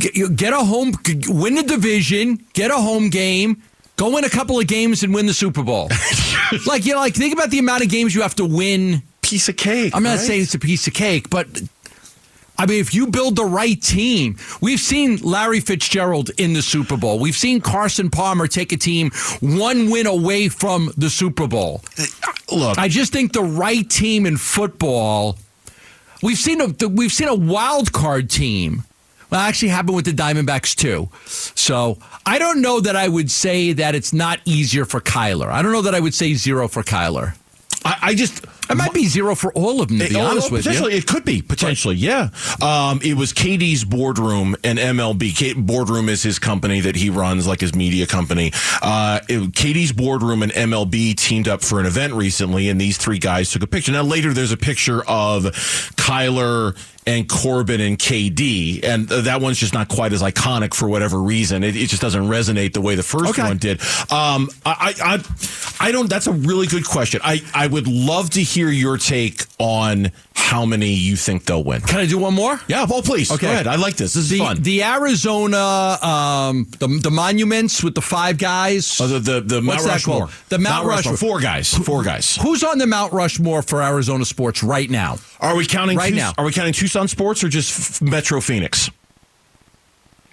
[0.00, 0.92] get, you get a home,
[1.28, 3.62] win the division, get a home game,
[3.96, 5.88] go win a couple of games, and win the Super Bowl.
[6.66, 9.02] like you know, like think about the amount of games you have to win.
[9.22, 9.94] piece of cake.
[9.94, 10.20] I'm not right?
[10.20, 11.46] saying it's a piece of cake, but
[12.60, 16.98] I mean, if you build the right team, we've seen Larry Fitzgerald in the Super
[16.98, 17.18] Bowl.
[17.18, 19.10] We've seen Carson Palmer take a team
[19.40, 21.80] one win away from the Super Bowl.
[21.98, 22.04] Uh,
[22.52, 25.38] look, I just think the right team in football.
[26.22, 28.84] We've seen a we've seen a wild card team.
[29.30, 31.08] Well, actually happened with the Diamondbacks too.
[31.24, 35.48] So I don't know that I would say that it's not easier for Kyler.
[35.48, 37.36] I don't know that I would say zero for Kyler.
[37.84, 38.44] I, I just.
[38.70, 40.70] It might be zero for all of them, to be Oh, honest oh, with you.
[40.70, 42.28] potentially, it could be potentially, yeah.
[42.62, 45.36] Um, it was KD's boardroom and MLB.
[45.36, 48.52] K- boardroom is his company that he runs, like his media company.
[48.80, 53.18] Uh, it, KD's boardroom and MLB teamed up for an event recently, and these three
[53.18, 53.92] guys took a picture.
[53.92, 55.44] Now later, there's a picture of
[55.96, 61.18] Kyler and Corbin and KD, and that one's just not quite as iconic for whatever
[61.20, 61.64] reason.
[61.64, 63.42] It, it just doesn't resonate the way the first Okay.
[63.42, 63.80] one did.
[64.12, 66.10] Um, I, I, I, I don't.
[66.10, 67.20] That's a really good question.
[67.24, 71.80] I, I would love to hear your take on how many you think they'll win.
[71.80, 72.60] Can I do one more?
[72.66, 73.30] Yeah, well, please.
[73.30, 73.46] Okay.
[73.46, 73.66] Go ahead.
[73.68, 74.14] I like this.
[74.14, 74.62] This is The, fun.
[74.62, 75.56] the Arizona,
[76.02, 79.00] um, the, the monuments with the five guys.
[79.00, 80.18] Oh, the the, the What's Mount that Rushmore.
[80.18, 80.30] called?
[80.48, 81.16] The Mount Rushmore.
[81.16, 81.72] Four guys.
[81.72, 82.36] Four guys.
[82.36, 85.18] Who's on the Mount Rushmore for Arizona sports right now?
[85.40, 86.32] Are we counting Right Tus- now.
[86.36, 88.90] Are we counting Tucson sports or just Metro Phoenix?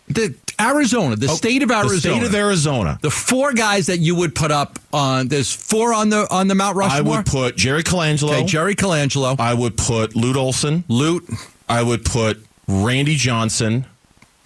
[0.09, 1.93] The, Arizona, the state of Arizona.
[1.95, 2.99] The state of Arizona.
[3.01, 6.55] The four guys that you would put up on there's four on the on the
[6.55, 6.97] Mount Rushmore.
[6.97, 8.29] I would put Jerry Colangelo.
[8.31, 10.83] okay, Jerry Colangelo, I would put Lute Olson.
[10.87, 11.23] Lute.
[11.69, 13.85] I would put Randy Johnson.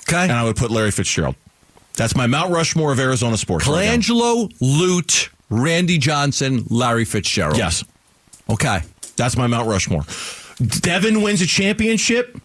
[0.10, 1.36] Okay, And I would put Larry Fitzgerald.
[1.96, 3.68] That's my Mount Rushmore of Arizona sports.
[3.68, 3.88] right.
[3.88, 7.58] Colangelo, Lute, Randy Johnson, Larry Fitzgerald.
[7.58, 7.84] Yes.
[8.50, 8.80] Okay.
[9.16, 10.04] That's my Mount Rushmore.
[10.82, 12.38] Devin wins a championship.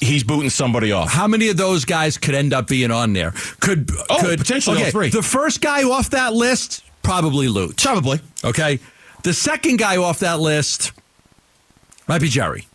[0.00, 1.10] He's booting somebody off.
[1.10, 3.32] How many of those guys could end up being on there?
[3.60, 5.10] Could Oh, could potentially all okay, three.
[5.10, 7.76] The first guy off that list, probably Lute.
[7.82, 8.20] Probably.
[8.44, 8.78] Okay.
[9.24, 10.92] The second guy off that list
[12.06, 12.66] might be Jerry.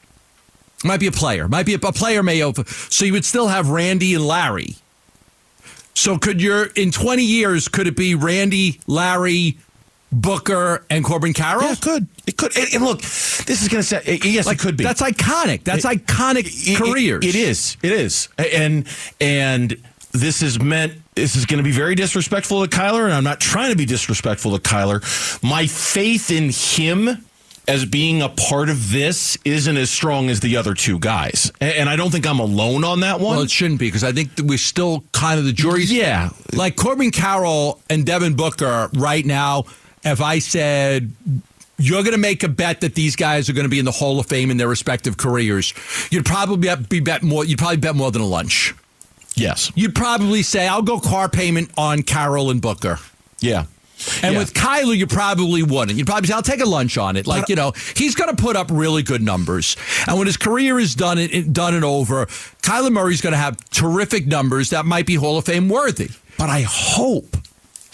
[0.84, 1.48] Might be a player.
[1.48, 2.66] Might be a, a player may over.
[2.66, 4.76] So you would still have Randy and Larry.
[5.94, 9.58] So could your in 20 years could it be Randy, Larry,
[10.14, 11.64] Booker, and Corbin Carroll?
[11.64, 12.08] Yeah, it could.
[12.28, 12.56] It could.
[12.58, 14.84] And, and look, this is going to say, eh, yes, it could be.
[14.84, 15.64] That's iconic.
[15.64, 17.26] That's It- iconic It- it- careers.
[17.26, 17.78] it is.
[17.82, 18.28] It is.
[18.38, 18.86] And
[19.20, 19.76] and
[20.12, 20.94] this is meant.
[21.16, 23.86] This is going to be very disrespectful to Kyler, and I'm not trying to be
[23.86, 25.02] disrespectful to Kyler.
[25.44, 27.24] My faith in him
[27.68, 31.72] as being a part of this isn't as strong as the other two guys, and,
[31.74, 33.36] and I don't think I'm alone on that one.
[33.36, 35.92] Well, it shouldn't be because I think that we're still kind of the jury's.
[35.92, 36.30] Yeah.
[36.52, 39.64] Like Corbin Carroll and Devin Booker right now,
[40.04, 41.12] if I said
[41.80, 43.92] you're going to make a bet that these guys are going to be in the
[43.92, 45.74] Hall of Fame in their respective careers,
[46.12, 47.44] you'd probably bet- be bet more.
[47.46, 48.74] You'd probably bet more than a lunch.
[49.36, 49.72] yes.
[49.76, 53.00] You'd probably say, "I'll go car payment on Carroll and Booker."
[53.40, 53.66] Yeah.
[54.22, 54.40] And Yeah.
[54.40, 55.98] with Kyler, you probably wouldn't.
[55.98, 57.26] You'd probably say, I'll take a lunch on it.
[57.26, 59.78] Like, you know, he's going to put up really good numbers.
[60.08, 62.26] And when his career is done and, done and over,
[62.62, 66.10] Kyler Murray's going to have terrific numbers that might be Hall of Fame worthy.
[66.38, 67.38] but I hope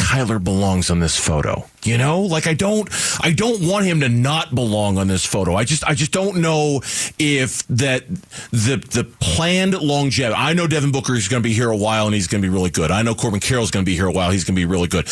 [0.09, 1.65] Kyler belongs on this photo.
[1.83, 2.89] You know, like I don't,
[3.21, 5.53] I don't want him to not belong on this photo.
[5.55, 6.81] I just, I just don't know
[7.19, 8.07] if that
[8.49, 10.33] the the planned longevity.
[10.35, 12.47] I know Devin Booker is going to be here a while and he's going to
[12.47, 12.89] be really good.
[12.89, 14.31] I know Corbin Carroll's going to be here a while.
[14.31, 15.05] He's going to be really good.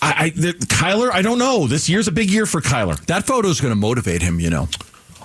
[0.00, 1.66] I, I the, Kyler, I don't know.
[1.66, 2.96] This year's a big year for Kyler.
[3.06, 4.68] That photo's going to motivate him, you know.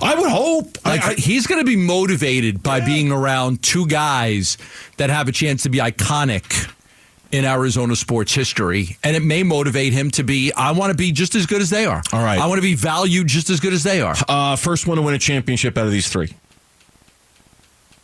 [0.02, 0.84] I would hope.
[0.84, 4.58] Like I- he's going to be motivated by being around two guys
[4.98, 6.73] that have a chance to be iconic
[7.34, 10.54] in Arizona sports history, and it may motivate him to be.
[10.54, 12.02] I want to be just as good as they are.
[12.14, 12.40] All right.
[12.40, 14.16] I want to be valued just as good as they are.
[14.30, 16.32] Uh, first one to win a championship out of these three.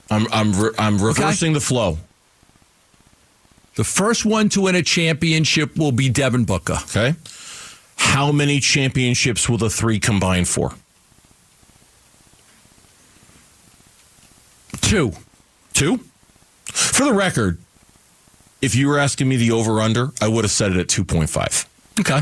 [0.10, 2.00] I'm I'm re- I'm reversing the flow.
[3.76, 6.80] The first one to win a championship will be Devin Booker.
[6.86, 7.14] Okay.
[7.98, 10.74] How many championships will the three combine for?
[14.82, 15.12] Two.
[15.74, 16.00] Two?
[16.66, 17.60] For the record,
[18.62, 21.66] if you were asking me the over under, I would have set it at 2.5.
[22.00, 22.22] Okay.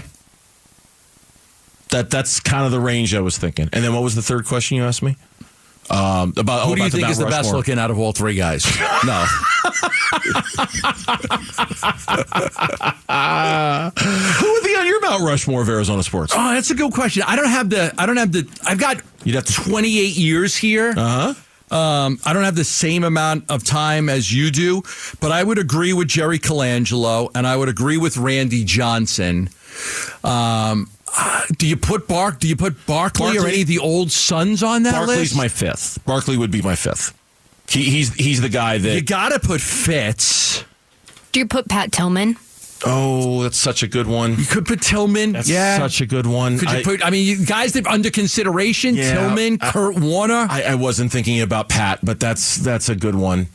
[1.89, 3.69] That that's kind of the range I was thinking.
[3.71, 5.15] And then what was the third question you asked me?
[5.89, 8.11] Um, about Who oh, do you think Mount is the best looking out of all
[8.11, 8.65] three guys?
[9.05, 9.23] no.
[14.37, 16.33] Who would be on your Mount Rushmore of Arizona sports?
[16.35, 17.23] Oh, that's a good question.
[17.25, 17.93] I don't have the.
[17.97, 18.49] I don't have the.
[18.65, 19.01] I've got.
[19.23, 20.89] You'd have to- 28 years here.
[20.89, 21.33] Uh huh.
[21.69, 24.83] Um, I don't have the same amount of time as you do,
[25.19, 29.49] but I would agree with Jerry Colangelo and I would agree with Randy Johnson.
[30.23, 32.39] Um, uh, do you put Bark?
[32.39, 35.35] Do you put Barkley, or any of the old Suns on that Barkley's list?
[35.35, 36.03] my fifth.
[36.05, 37.17] Barkley would be my fifth.
[37.69, 40.63] He, he's he's the guy that you got to put Fitz.
[41.31, 42.37] Do you put Pat Tillman?
[42.85, 44.37] Oh, that's such a good one.
[44.37, 45.31] You could put Tillman.
[45.33, 45.77] That's yeah.
[45.77, 46.59] such a good one.
[46.59, 47.05] Could you I- put?
[47.05, 50.47] I mean, you guys that under consideration: Yeah, Tillman, I- Kurt Warner.
[50.49, 53.47] I, I wasn't thinking about Pat, but that's that's a good one.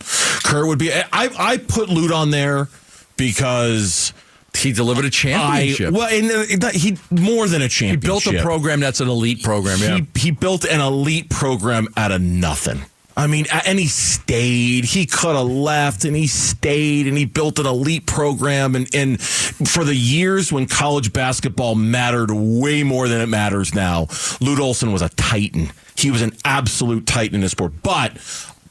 [0.44, 0.92] Kurt would be.
[0.92, 2.68] I I put Lute on there
[3.16, 4.12] because
[4.56, 5.94] he delivered a championship.
[5.94, 8.02] well, and uh, he more than a championship.
[8.02, 9.78] he built a program that's an elite program.
[9.80, 9.96] Yeah.
[10.14, 12.82] He he built an elite program out of nothing.
[13.16, 14.84] I mean, and he stayed.
[14.84, 18.74] He could have left, and he stayed, and he built an elite program.
[18.74, 24.06] And and for the years when college basketball mattered way more than it matters now,
[24.40, 25.72] Lute Olson was a titan.
[25.96, 27.72] He was an absolute titan in the sport.
[27.82, 28.16] But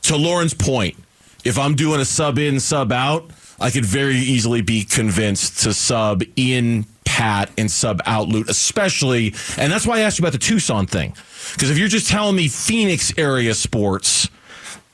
[0.04, 0.95] to Lauren's point,
[1.43, 5.73] if I'm doing a sub in, sub out, I could very easily be convinced to
[5.73, 10.33] sub in Pat and sub out Lute, especially, and that's why I asked you about
[10.33, 11.13] the Tucson thing.
[11.53, 14.29] Because if you're just telling me Phoenix area sports,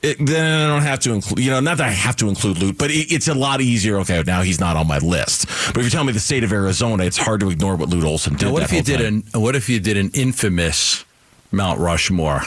[0.02, 2.58] it, then I don't have to include, you know, not that I have to include
[2.58, 3.98] Lute, but it, it's a lot easier.
[3.98, 5.46] Okay, now he's not on my list.
[5.46, 8.04] But if you're telling me the state of Arizona, it's hard to ignore what Lute
[8.04, 8.46] Olson did.
[8.46, 9.24] Now, what if you did time.
[9.34, 11.04] an What if you did an infamous
[11.50, 12.42] Mount Rushmore?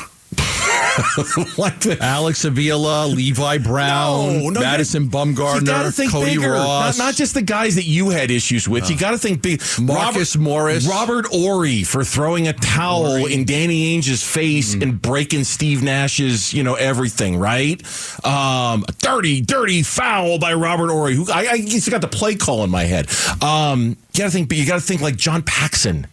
[1.57, 6.51] like the, Alex Avila, Levi Brown, No, no, Madison Bumgarner, Cody bigger.
[6.53, 6.97] Ross.
[6.97, 8.89] Not, not just the guys that you had issues with.
[8.89, 9.61] You got to think big.
[9.81, 10.87] Marcus Morris.
[10.87, 14.81] Robert Horry for throwing a towel in Danny Ainge's face Mm.
[14.83, 17.37] and breaking Steve Nash's, you know, everything.
[17.37, 17.81] Right?
[18.25, 21.15] Um, dirty, dirty foul by Robert Horry.
[21.15, 23.07] Who I, I he's got the play call in my head.
[23.41, 24.49] Um, you got to think.
[24.49, 26.07] But you got to think like John Paxson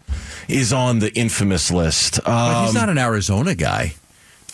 [0.49, 2.21] is on the infamous list.
[2.25, 3.95] But Um, he's not an Arizona guy.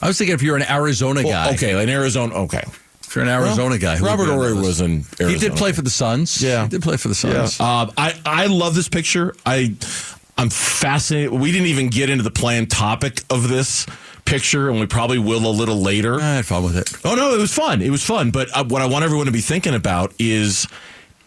[0.03, 1.55] I was thinking if you're an Arizona well, guy.
[1.55, 2.35] okay, an Arizona.
[2.35, 2.63] Okay.
[3.03, 3.97] If you're an Arizona Well, guy.
[3.97, 5.31] who Robert would Horry was in Arizona.
[5.31, 6.43] He did play for the Suns.
[6.43, 6.65] Yeah.
[6.65, 7.61] He did play for the Suns.
[7.61, 9.35] Um, I I love this picture.
[9.47, 9.75] I
[10.37, 11.33] I'm fascinated.
[11.33, 13.87] We didn't even get into the planned topic of this
[14.25, 16.21] picture, and we probably will a little later.
[16.21, 16.93] I had fun with it.
[17.05, 17.83] Oh no, it was fun.
[17.83, 18.31] It was fun.
[18.33, 20.67] But uh, what I want everyone to be thinking about is: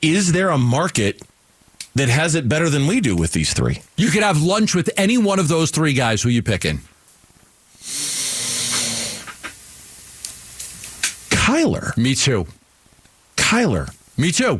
[0.01, 1.21] is there a market
[1.95, 3.81] that has it better than we do with these three?
[3.95, 6.21] You could have lunch with any one of those three guys.
[6.21, 6.81] Who you picking?
[11.47, 12.45] Kyler, Me too.
[13.37, 13.93] Kyler.
[14.17, 14.59] Me too.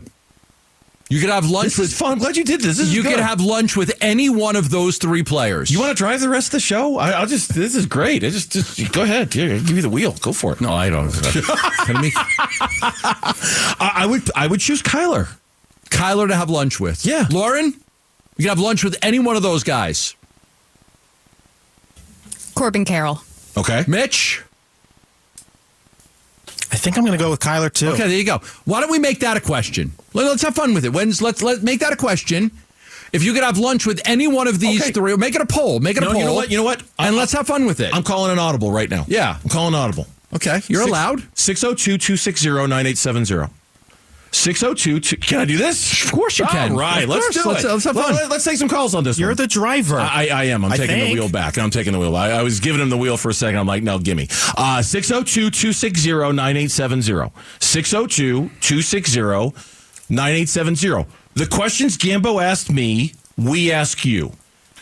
[1.10, 1.90] You could have lunch This with.
[1.92, 2.14] is fun.
[2.14, 2.78] I'm glad you did this.
[2.78, 5.70] this you could have lunch with any one of those three players.
[5.72, 6.98] You want to drive the rest of the show?
[6.98, 7.54] I, I'll just.
[7.54, 8.24] This is great.
[8.24, 9.34] I just, just go ahead.
[9.34, 10.14] Here, give you the wheel.
[10.22, 10.62] Go for it.
[10.62, 11.12] No, I don't.
[11.86, 12.12] Kidding me?
[12.16, 14.30] I, I would.
[14.36, 15.28] I would choose Kyler.
[15.90, 17.06] Kyler to have lunch with.
[17.06, 17.26] Yeah.
[17.32, 17.66] Lauren,
[18.38, 20.14] you can have lunch with any one of those guys.
[22.56, 23.22] Corbin Carroll.
[23.58, 23.84] Okay.
[23.88, 24.42] Mitch.
[26.72, 27.90] I think I'm going to go with Kyler too.
[27.90, 28.40] Okay, there you go.
[28.66, 29.92] Why don't we make that a question?
[30.14, 30.92] Let- Let's have fun with it.
[30.94, 32.52] When's let's let make that a question.
[33.14, 34.92] If you could have lunch with any one of these Okay.
[34.92, 35.80] three, make it a poll.
[35.80, 36.20] Make it No, a poll.
[36.20, 36.52] you know what?
[36.52, 36.80] You know what?
[36.82, 37.94] and I'm- let's have fun with it.
[37.96, 39.06] I'm calling an audible right now.
[39.08, 39.38] Yeah.
[39.42, 40.08] I'm calling audible.
[40.36, 41.24] okay, you're Six- allowed.
[41.36, 43.50] 602 260 9870.
[44.32, 46.04] 602 Can I do this?
[46.06, 46.74] Of course you can.
[46.74, 47.68] All right, let's do Let's- it.
[47.70, 48.14] let's have fun.
[48.14, 49.38] Let, us take some calls on this You're one.
[49.38, 49.98] the driver.
[50.00, 50.64] I, I am.
[50.66, 51.20] I'm I taking the think.
[51.20, 51.58] wheel back.
[51.58, 52.16] I'm taking the wheel.
[52.16, 53.58] I, I was giving him the wheel for a second.
[53.60, 54.28] I'm like, no, gimme.
[54.58, 57.32] Uh, 602 260 9870.
[57.60, 59.22] 602 260
[60.10, 61.06] 9870.
[61.36, 64.32] The questions Gambo asked me, we ask you.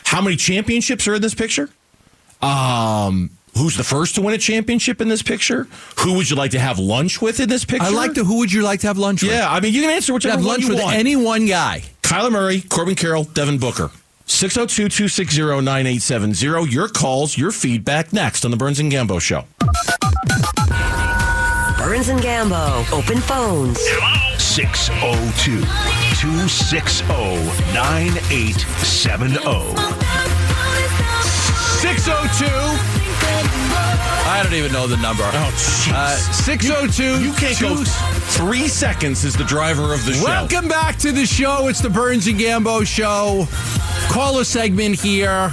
[0.05, 1.69] How many championships are in this picture?
[2.41, 5.67] Um, who's the first to win a championship in this picture?
[5.99, 7.85] Who would you like to have lunch with in this picture?
[7.85, 8.23] I like the.
[8.23, 9.31] Who would you like to have lunch with?
[9.31, 10.95] Yeah, I mean, you can answer You whichever have one lunch you with want.
[10.95, 11.83] any one guy.
[12.03, 13.89] Kyler Murray, Corbin Carroll, Devin Booker.
[14.27, 16.71] 602 260 9870.
[16.71, 19.45] Your calls, your feedback next on the Burns and Gambo Show.
[21.77, 22.91] Burns and Gambo.
[22.91, 23.79] Open phones.
[24.41, 27.05] 602 260
[27.73, 29.35] 9870.
[31.81, 32.94] 602.
[33.47, 35.23] I don't even know the number.
[35.23, 35.93] Oh, jeez.
[35.93, 37.23] Uh, 602.
[37.23, 40.23] you can't go three seconds is the driver of the show.
[40.23, 41.67] Welcome back to the show.
[41.67, 43.47] It's the Burns and Gambo show.
[44.11, 45.51] Call a segment here.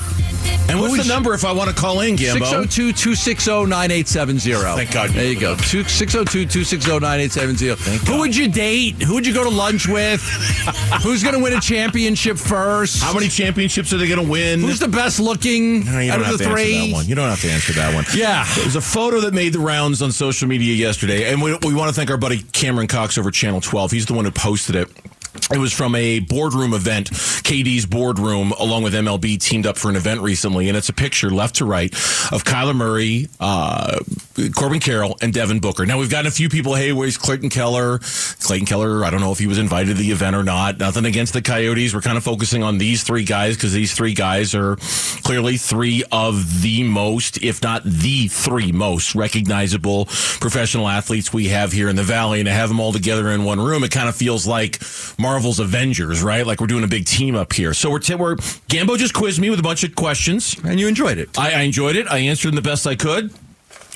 [0.69, 2.39] And what's the number if I want to call in, Gambo?
[2.67, 4.53] 602 260 9870.
[4.77, 5.53] Thank God There you go.
[5.53, 5.65] it up.
[5.65, 7.99] 602 260 9870.
[7.99, 8.21] Who God.
[8.21, 9.03] would you date?
[9.03, 10.23] Who would you go to lunch with?
[11.03, 13.03] Who's going to win a championship first?
[13.03, 14.61] How many championships are they going to win?
[14.61, 16.75] Who's the best looking No, out of the three?
[16.77, 17.07] answer that one.
[17.07, 18.05] You don't have to answer that one.
[18.15, 18.47] Yeah.
[18.57, 21.89] There's a photo that made the rounds on social media yesterday, and we, we want
[21.91, 23.91] to thank our buddy Cameron Cox over Channel 12.
[23.91, 24.89] He's the one who posted it.
[25.51, 29.97] It was from a boardroom event, KD's boardroom, along with MLB, teamed up for an
[29.97, 31.93] event recently, and it's a picture left to right
[32.33, 33.99] of Kyler Murray, uh,
[34.55, 35.87] Corbin Carroll, and Devin Booker.
[35.87, 37.99] Now we've gotten a few people, hey, where's Clayton Keller?
[38.41, 40.79] Clayton Keller, I don't know if he was invited to the event or not.
[40.79, 41.95] Nothing against the Coyotes.
[41.95, 44.77] We're kind of focusing on these three guys because these three guys are
[45.23, 50.07] clearly three of the most, if not the three most recognizable
[50.41, 52.41] professional athletes we have here in the Valley.
[52.41, 54.79] And to have them all together in one room, it kind of feels like
[55.23, 56.47] Marvel's Avengers, right?
[56.47, 57.73] Like we're doing a big team up here.
[57.73, 60.57] So we're, t- we're Gambo just quizzed me with a bunch of questions.
[60.65, 61.39] And you enjoyed it.
[61.39, 62.07] I, I enjoyed it.
[62.09, 63.33] I answered them the best I could.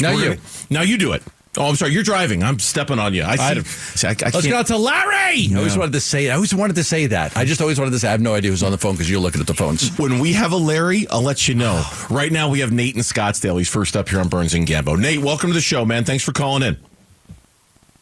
[0.01, 0.29] Now We're you.
[0.37, 1.23] gonna- now you do it.
[1.59, 1.93] Oh, I'm sorry.
[1.93, 2.43] You're driving.
[2.43, 3.25] I'm stepping on you.
[3.25, 3.63] I see.
[3.63, 5.49] see, I, I Let's go to Larry.
[5.51, 6.31] I always wanted to say.
[6.31, 7.35] I always wanted to say that.
[7.37, 8.09] I just always wanted to say.
[8.09, 9.97] I have no idea who's on the phone because you're looking at the phones.
[9.99, 11.81] When we have a Larry, I'll let you know.
[11.83, 12.07] Oh.
[12.11, 13.57] Right now, we have Nate in Scottsdale.
[13.57, 14.99] He's first up here on Burns and Gambo.
[14.99, 16.05] Nate, welcome to the show, man.
[16.05, 16.77] Thanks for calling in.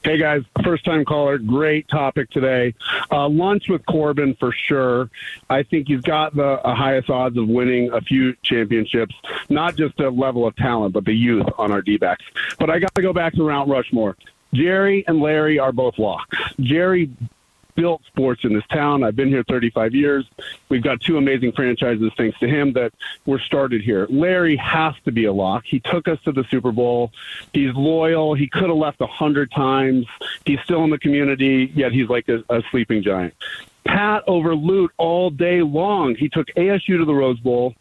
[0.04, 1.38] Hey guys, first time caller.
[1.38, 2.74] Great topic today.
[3.10, 5.08] Uh, lunch with Corbin for sure.
[5.48, 9.14] I think he's got the uh, highest odds of winning a few championships,
[9.48, 12.22] not just the level of talent, but the youth on our D backs.
[12.58, 14.14] But I got to go back to Mount Rushmore.
[14.52, 16.36] Jerry and Larry are both locks.
[16.60, 17.10] Jerry
[17.74, 19.02] built sports in this town.
[19.02, 20.24] I've been here 35 years.
[20.68, 22.92] We've got two amazing franchises thanks to him that
[23.26, 24.06] were started here.
[24.10, 25.64] Larry has to be a lock.
[25.66, 27.12] He took us to the Super Bowl.
[27.52, 28.34] He's loyal.
[28.34, 30.06] He could have left a hundred times.
[30.44, 33.34] He's still in the community, yet he's like a, a sleeping giant.
[33.86, 36.14] Pat over Lute all day long.
[36.14, 37.74] He took ASU to the Rose Bowl.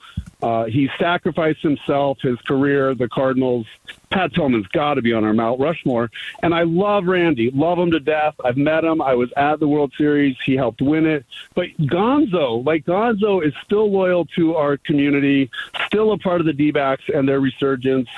[0.43, 3.65] Uh, he sacrificed himself, his career, the Cardinals.
[4.09, 6.11] Pat Tillman's got to be on our Mount Rushmore.
[6.43, 8.35] And I love Randy, love him to death.
[8.43, 9.01] I've met him.
[9.01, 10.35] I was at the World Series.
[10.45, 11.25] He helped win it.
[11.55, 15.49] But Gonzo, like Gonzo, is still loyal to our community,
[15.87, 18.09] still a part of the D backs and their resurgence.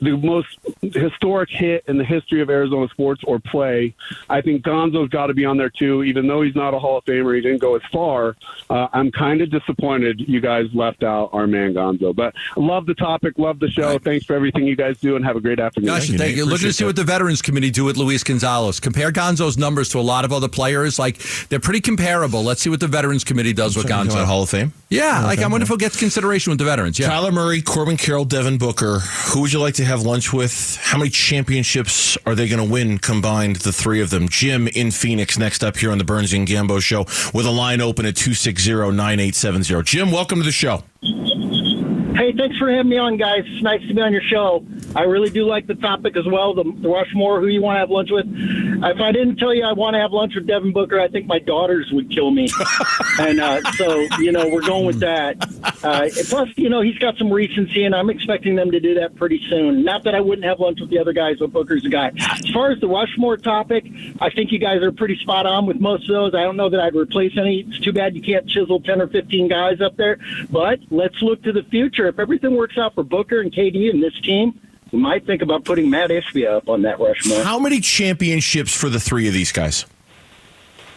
[0.00, 3.94] The most historic hit in the history of Arizona sports or play.
[4.30, 6.98] I think Gonzo's got to be on there too, even though he's not a Hall
[6.98, 7.34] of Famer.
[7.34, 8.36] He didn't go as far.
[8.70, 12.14] Uh, I'm kind of disappointed you guys left out our man Gonzo.
[12.14, 13.98] But love the topic, love the show.
[13.98, 15.86] Thanks for everything you guys do, and have a great afternoon.
[15.86, 16.44] Gosh, thank you.
[16.44, 18.80] Looking to see what the Veterans Committee do with Luis Gonzalez.
[18.80, 20.98] Compare Gonzo's numbers to a lot of other players.
[20.98, 21.18] Like
[21.48, 22.42] they're pretty comparable.
[22.42, 24.24] Let's see what the Veterans Committee does with Gonzo.
[24.24, 24.72] Hall of Fame?
[24.88, 26.98] Yeah, Hall of like I Fame, wonder if he'll get consideration with the veterans.
[26.98, 27.08] Yeah.
[27.08, 29.00] Kyler Murray, Corbin Carroll, Devin Booker.
[29.32, 30.76] Who would you like to have lunch with?
[30.80, 34.28] How many championships are they going to win combined, the three of them?
[34.28, 37.80] Jim in Phoenix next up here on the Burns and Gambo show with a line
[37.80, 39.82] open at 260 9870.
[39.82, 40.82] Jim, welcome to the show.
[41.04, 41.71] すみません。
[42.14, 43.42] Hey, thanks for having me on, guys.
[43.46, 44.64] It's nice to be on your show.
[44.94, 47.80] I really do like the topic as well, the, the Rushmore, who you want to
[47.80, 48.26] have lunch with.
[48.28, 51.26] If I didn't tell you I want to have lunch with Devin Booker, I think
[51.26, 52.50] my daughters would kill me.
[53.18, 55.36] and uh, so, you know, we're going with that.
[55.82, 59.16] Uh, plus, you know, he's got some recency, and I'm expecting them to do that
[59.16, 59.82] pretty soon.
[59.82, 62.12] Not that I wouldn't have lunch with the other guys, but Booker's a guy.
[62.18, 63.86] As far as the Rushmore topic,
[64.20, 66.34] I think you guys are pretty spot on with most of those.
[66.34, 67.60] I don't know that I'd replace any.
[67.60, 70.18] It's too bad you can't chisel 10 or 15 guys up there.
[70.50, 72.01] But let's look to the future.
[72.06, 74.58] If everything works out for Booker and KD and this team,
[74.92, 77.42] we might think about putting Matt Ishbia up on that Rushmore.
[77.42, 79.86] How many championships for the three of these guys?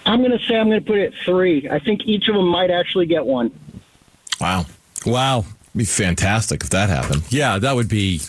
[0.06, 1.68] I'm going to say I'm going to put it at three.
[1.70, 3.52] I think each of them might actually get one.
[4.40, 4.66] Wow.
[5.06, 5.46] Wow.
[5.76, 7.24] Be fantastic if that happened.
[7.30, 8.22] Yeah, that would be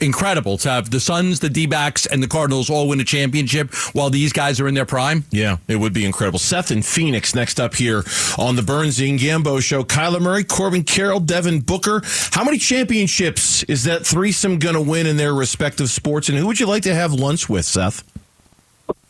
[0.00, 3.74] incredible to have the Suns, the D backs, and the Cardinals all win a championship
[3.92, 5.24] while these guys are in their prime.
[5.30, 6.38] Yeah, it would be incredible.
[6.38, 8.04] Seth in Phoenix next up here
[8.36, 9.84] on the Burns and Gambo show.
[9.84, 12.02] Kyler Murray, Corbin Carroll, Devin Booker.
[12.32, 16.28] How many championships is that threesome going to win in their respective sports?
[16.28, 18.02] And who would you like to have lunch with, Seth?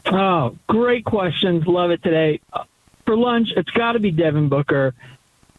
[0.06, 1.66] Oh, great questions.
[1.66, 2.40] Love it today.
[2.52, 2.64] Uh,
[3.04, 4.94] For lunch, it's got to be Devin Booker.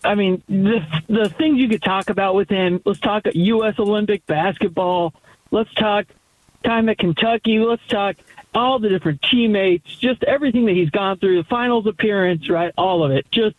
[0.04, 2.82] I mean, the the things you could talk about with him.
[2.86, 3.76] Let's talk U.S.
[3.80, 5.14] Olympic basketball.
[5.52, 6.06] Let's talk
[6.64, 7.60] time at Kentucky.
[7.60, 8.16] Let's talk
[8.54, 9.94] all the different teammates.
[9.98, 11.38] Just everything that he's gone through.
[11.42, 12.74] The finals appearance, right?
[12.78, 13.30] All of it.
[13.32, 13.56] Just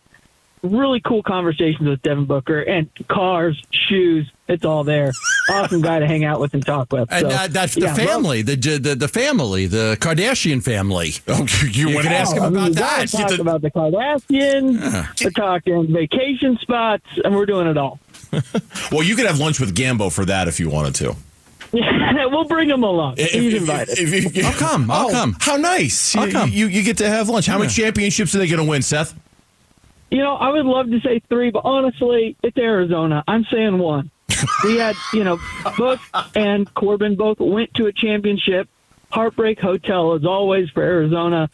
[0.63, 4.29] really cool conversations with Devin Booker and cars, shoes.
[4.47, 5.11] It's all there.
[5.49, 7.11] Awesome guy to hang out with and talk with.
[7.11, 11.13] And So, that, that's the yeah, love- family, the, the the family, the Kardashian family.
[11.27, 13.11] Oh, you, you can ask him I mean, about we that.
[13.11, 15.23] gotta Talk about the Kardashians.
[15.23, 17.99] We're talking vacation spots, and we're doing it all.
[18.91, 21.15] Well, you could have lunch with Gambo for that if you wanted to.
[21.73, 23.15] we'll bring him along.
[23.17, 23.97] If- He's if- invited.
[23.99, 24.91] if you- I'll come.
[24.91, 25.37] I'll Oh, come.
[25.39, 26.13] How nice.
[26.15, 26.49] I'll You- come.
[26.51, 27.45] You, you get to have lunch.
[27.47, 29.13] How many championships are they going to win, Seth?
[30.11, 33.23] You know, I would love to say three, but honestly, it's Arizona.
[33.27, 34.11] I'm saying one.
[34.65, 35.39] we had, you know,
[35.77, 35.99] Book
[36.35, 38.67] and Corbin both went to a championship.
[39.09, 41.49] Heartbreak Hotel, as always, for Arizona.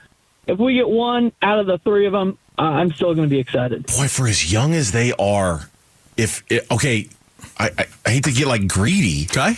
[0.47, 3.33] If we get one out of the three of them, uh, I'm still going to
[3.33, 3.85] be excited.
[3.87, 5.69] Boy, for as young as they are,
[6.17, 7.07] if it, okay,
[7.59, 9.55] I, I, I hate to get like greedy, Okay.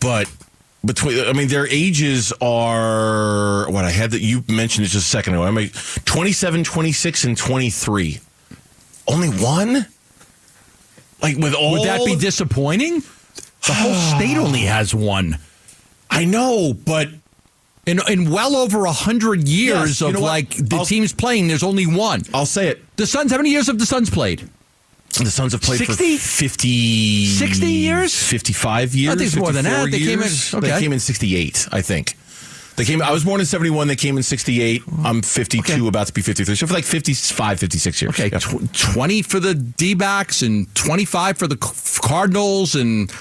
[0.00, 0.28] but
[0.84, 5.10] between I mean their ages are what I had that you mentioned it just a
[5.10, 5.42] second ago.
[5.44, 5.70] I mean
[6.04, 8.20] 27, 26 and 23.
[9.06, 9.86] Only one?
[11.22, 13.00] Like with all Would that be disappointing?
[13.66, 15.38] The whole state only has one.
[16.10, 17.08] I know, but
[17.86, 21.12] in in well over a hundred years Yes, you of know like the I'll- teams
[21.12, 22.22] playing, there's only one.
[22.32, 22.96] I'll say it.
[22.96, 23.30] The Suns.
[23.32, 24.48] How many years have the Suns played?
[25.22, 26.16] The Suns have played 60?
[26.16, 28.14] for 50 60 years?
[28.28, 29.14] 55 years.
[29.14, 29.90] I think it's more than that.
[29.90, 30.60] They came in- okay.
[30.70, 32.16] They came in 68, I think.
[32.76, 34.82] They came I was born in 71, they came in 68.
[35.04, 36.56] I'm 52 about to be 53.
[36.56, 38.10] So for like 55, 56 years.
[38.14, 38.38] Okay, Yeah.
[38.40, 43.12] tw- twenty for the D backs and twenty five for the Cardinals, and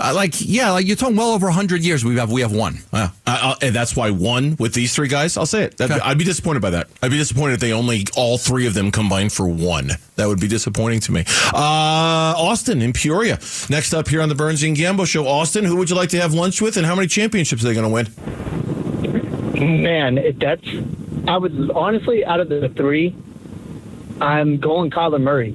[0.00, 2.04] uh, like yeah, like you're talking well over hundred years.
[2.04, 2.78] We have we have one.
[2.92, 3.10] Yeah.
[3.26, 5.76] I, I, and that's why one with these three guys, I'll say it.
[5.76, 6.08] That'd be- Okay.
[6.10, 6.88] I'd be disappointed by that.
[7.02, 9.90] I'd be disappointed if they only, all three of them combined for one.
[10.16, 11.24] That would be disappointing to me.
[11.52, 13.38] Uh, Austin in Peoria.
[13.70, 15.26] Next up here on the Burns and Gambo show.
[15.26, 17.74] Austin, who would you like to have lunch with and how many championships are they
[17.74, 18.06] going to win?
[19.82, 20.66] Man, that's.
[21.26, 23.14] I was honestly out of the three.
[24.20, 25.54] I'm going Kyler Murray.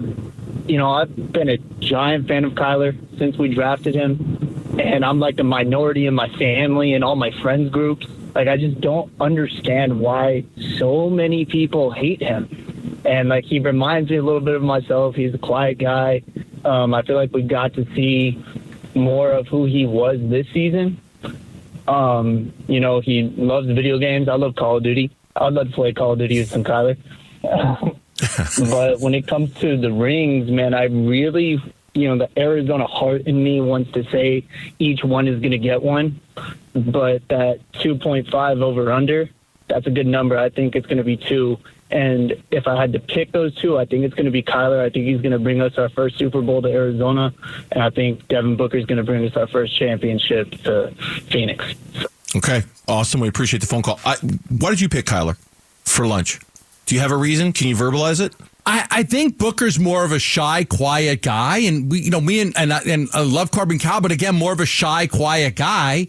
[0.68, 4.33] You know, I've been a giant fan of Kyler since we drafted him,
[4.80, 8.08] and I'm like the minority in my family and all my friends groups.
[8.34, 10.44] Like, I just don't understand why
[10.78, 13.02] so many people hate him.
[13.06, 15.16] And like, he reminds me a little bit of myself.
[15.16, 16.24] He's a quiet guy.
[16.66, 18.44] Um, I feel like we got to see
[18.96, 21.00] more of who he was this season.
[21.88, 24.30] Um, you know, he loves video games.
[24.30, 25.12] I love Call of Duty.
[25.36, 26.98] I'd love to play Call of Duty with some Kyler.
[28.72, 31.62] but when it comes to the rings, man, I really
[31.94, 34.46] you know, the Arizona heart in me wants to say
[34.80, 36.20] each one is going to get one,
[36.74, 39.30] but that 2.5 over under,
[39.68, 40.38] that's a good number.
[40.38, 41.58] I think it's going to be two.
[41.92, 44.84] And if I had to pick those two, I think it's going to be Kyler.
[44.84, 47.32] I think he's going to bring us our first Super Bowl to Arizona,
[47.72, 50.92] and I think Devin Booker is going to bring us our first championship to
[51.30, 51.64] Phoenix.
[52.36, 53.22] Okay, awesome.
[53.22, 54.00] We appreciate the phone call.
[54.04, 54.16] I,
[54.50, 55.38] why did you pick Kyler
[55.84, 56.40] for lunch?
[56.88, 57.54] Do you have a reason?
[57.54, 58.34] Can you verbalize it?
[58.66, 62.40] I, I think Booker's more of a shy, quiet guy, and we, you know, me
[62.40, 65.56] and and, I- and I love Corbin Carroll, but again, more of a shy, quiet
[65.56, 66.08] guy.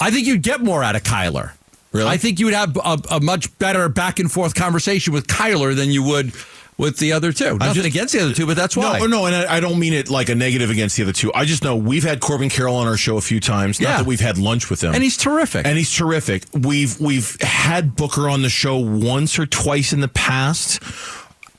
[0.00, 1.52] I think you'd get more out of Kyler.
[1.92, 5.26] Really, I think you would have a, a much better back and forth conversation with
[5.26, 6.32] Kyler than you would
[6.78, 7.58] with the other two.
[7.58, 8.98] Nothing just- against the other two, but that's why.
[9.00, 11.30] No, no, and I I don't mean it like a negative against the other two.
[11.34, 13.78] I just know we've had Corbin Carroll on our show a few times.
[13.78, 13.96] Not Yeah.
[13.98, 15.66] that we've had lunch with him, And he's terrific.
[15.66, 16.44] And he's terrific.
[16.54, 20.80] We've we've had Booker on the show once or twice in the past.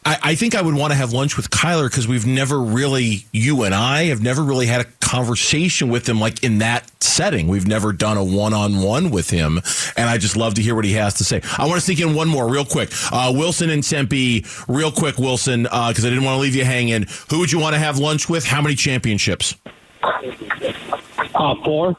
[0.04, 3.26] I, I think I would want to have lunch with Kyler because we've never really,
[3.32, 7.47] you and I have never really had a conversation with him like in that setting.
[7.47, 9.62] We've never done a one on one with him.
[9.95, 11.41] And I just love to hear what he has to say.
[11.58, 12.89] I want to sneak in one more real quick.
[13.12, 17.06] Uh, Wilson and Tempe, real quick, Wilson, because I didn't want to leave you hanging.
[17.30, 18.45] Who would you want to have lunch with?
[18.45, 19.56] How many championships?
[20.04, 21.95] Uh, four.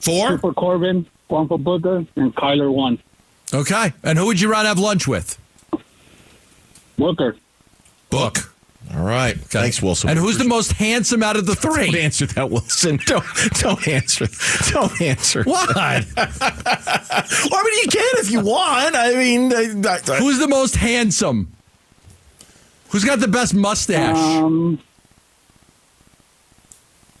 [0.00, 0.28] Four?
[0.30, 2.98] Two for Corbin, one for Booker, and Kyler one.
[3.54, 5.38] Okay, and who would you rather have lunch with?
[6.98, 7.36] Booker.
[8.10, 8.52] Book.
[8.94, 9.36] All right.
[9.36, 10.10] Thanks, Wilson.
[10.10, 11.90] And who's the most handsome out of the three?
[11.90, 13.00] Don't answer that, Wilson.
[13.06, 13.24] Don't
[13.60, 14.26] don't answer.
[14.70, 15.42] Don't answer.
[15.42, 15.74] What?
[15.76, 18.94] well, I mean, you can if you want.
[18.94, 21.52] I mean, I, I, Who's the most handsome?
[22.90, 24.16] Who's got the best mustache?
[24.16, 24.78] Um,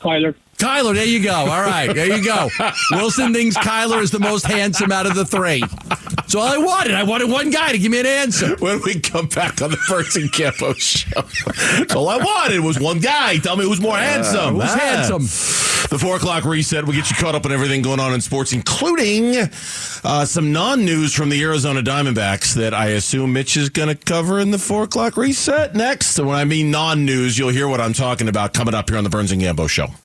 [0.00, 0.34] Kyler.
[0.56, 1.34] Kyler, there you go.
[1.34, 2.48] All right, there you go.
[2.92, 5.62] Wilson thinks Kyler is the most handsome out of the three.
[6.26, 6.94] That's all I wanted.
[6.94, 8.56] I wanted one guy to give me an answer.
[8.58, 11.22] when we come back on the First and Gambo show,
[11.78, 13.38] that's all I wanted was one guy.
[13.38, 14.56] Tell me who's more handsome.
[14.56, 14.76] who's Ah.
[14.76, 15.22] handsome?
[15.88, 16.84] The four o'clock reset.
[16.84, 19.36] We get you caught up on everything going on in sports, including
[20.02, 24.40] uh, some non-news from the Arizona Diamondbacks that I assume Mitch is going to cover
[24.40, 26.18] in the four o'clock reset next.
[26.18, 29.04] And when I mean non-news, you'll hear what I'm talking about coming up here on
[29.04, 29.86] the Burns and Gambo show.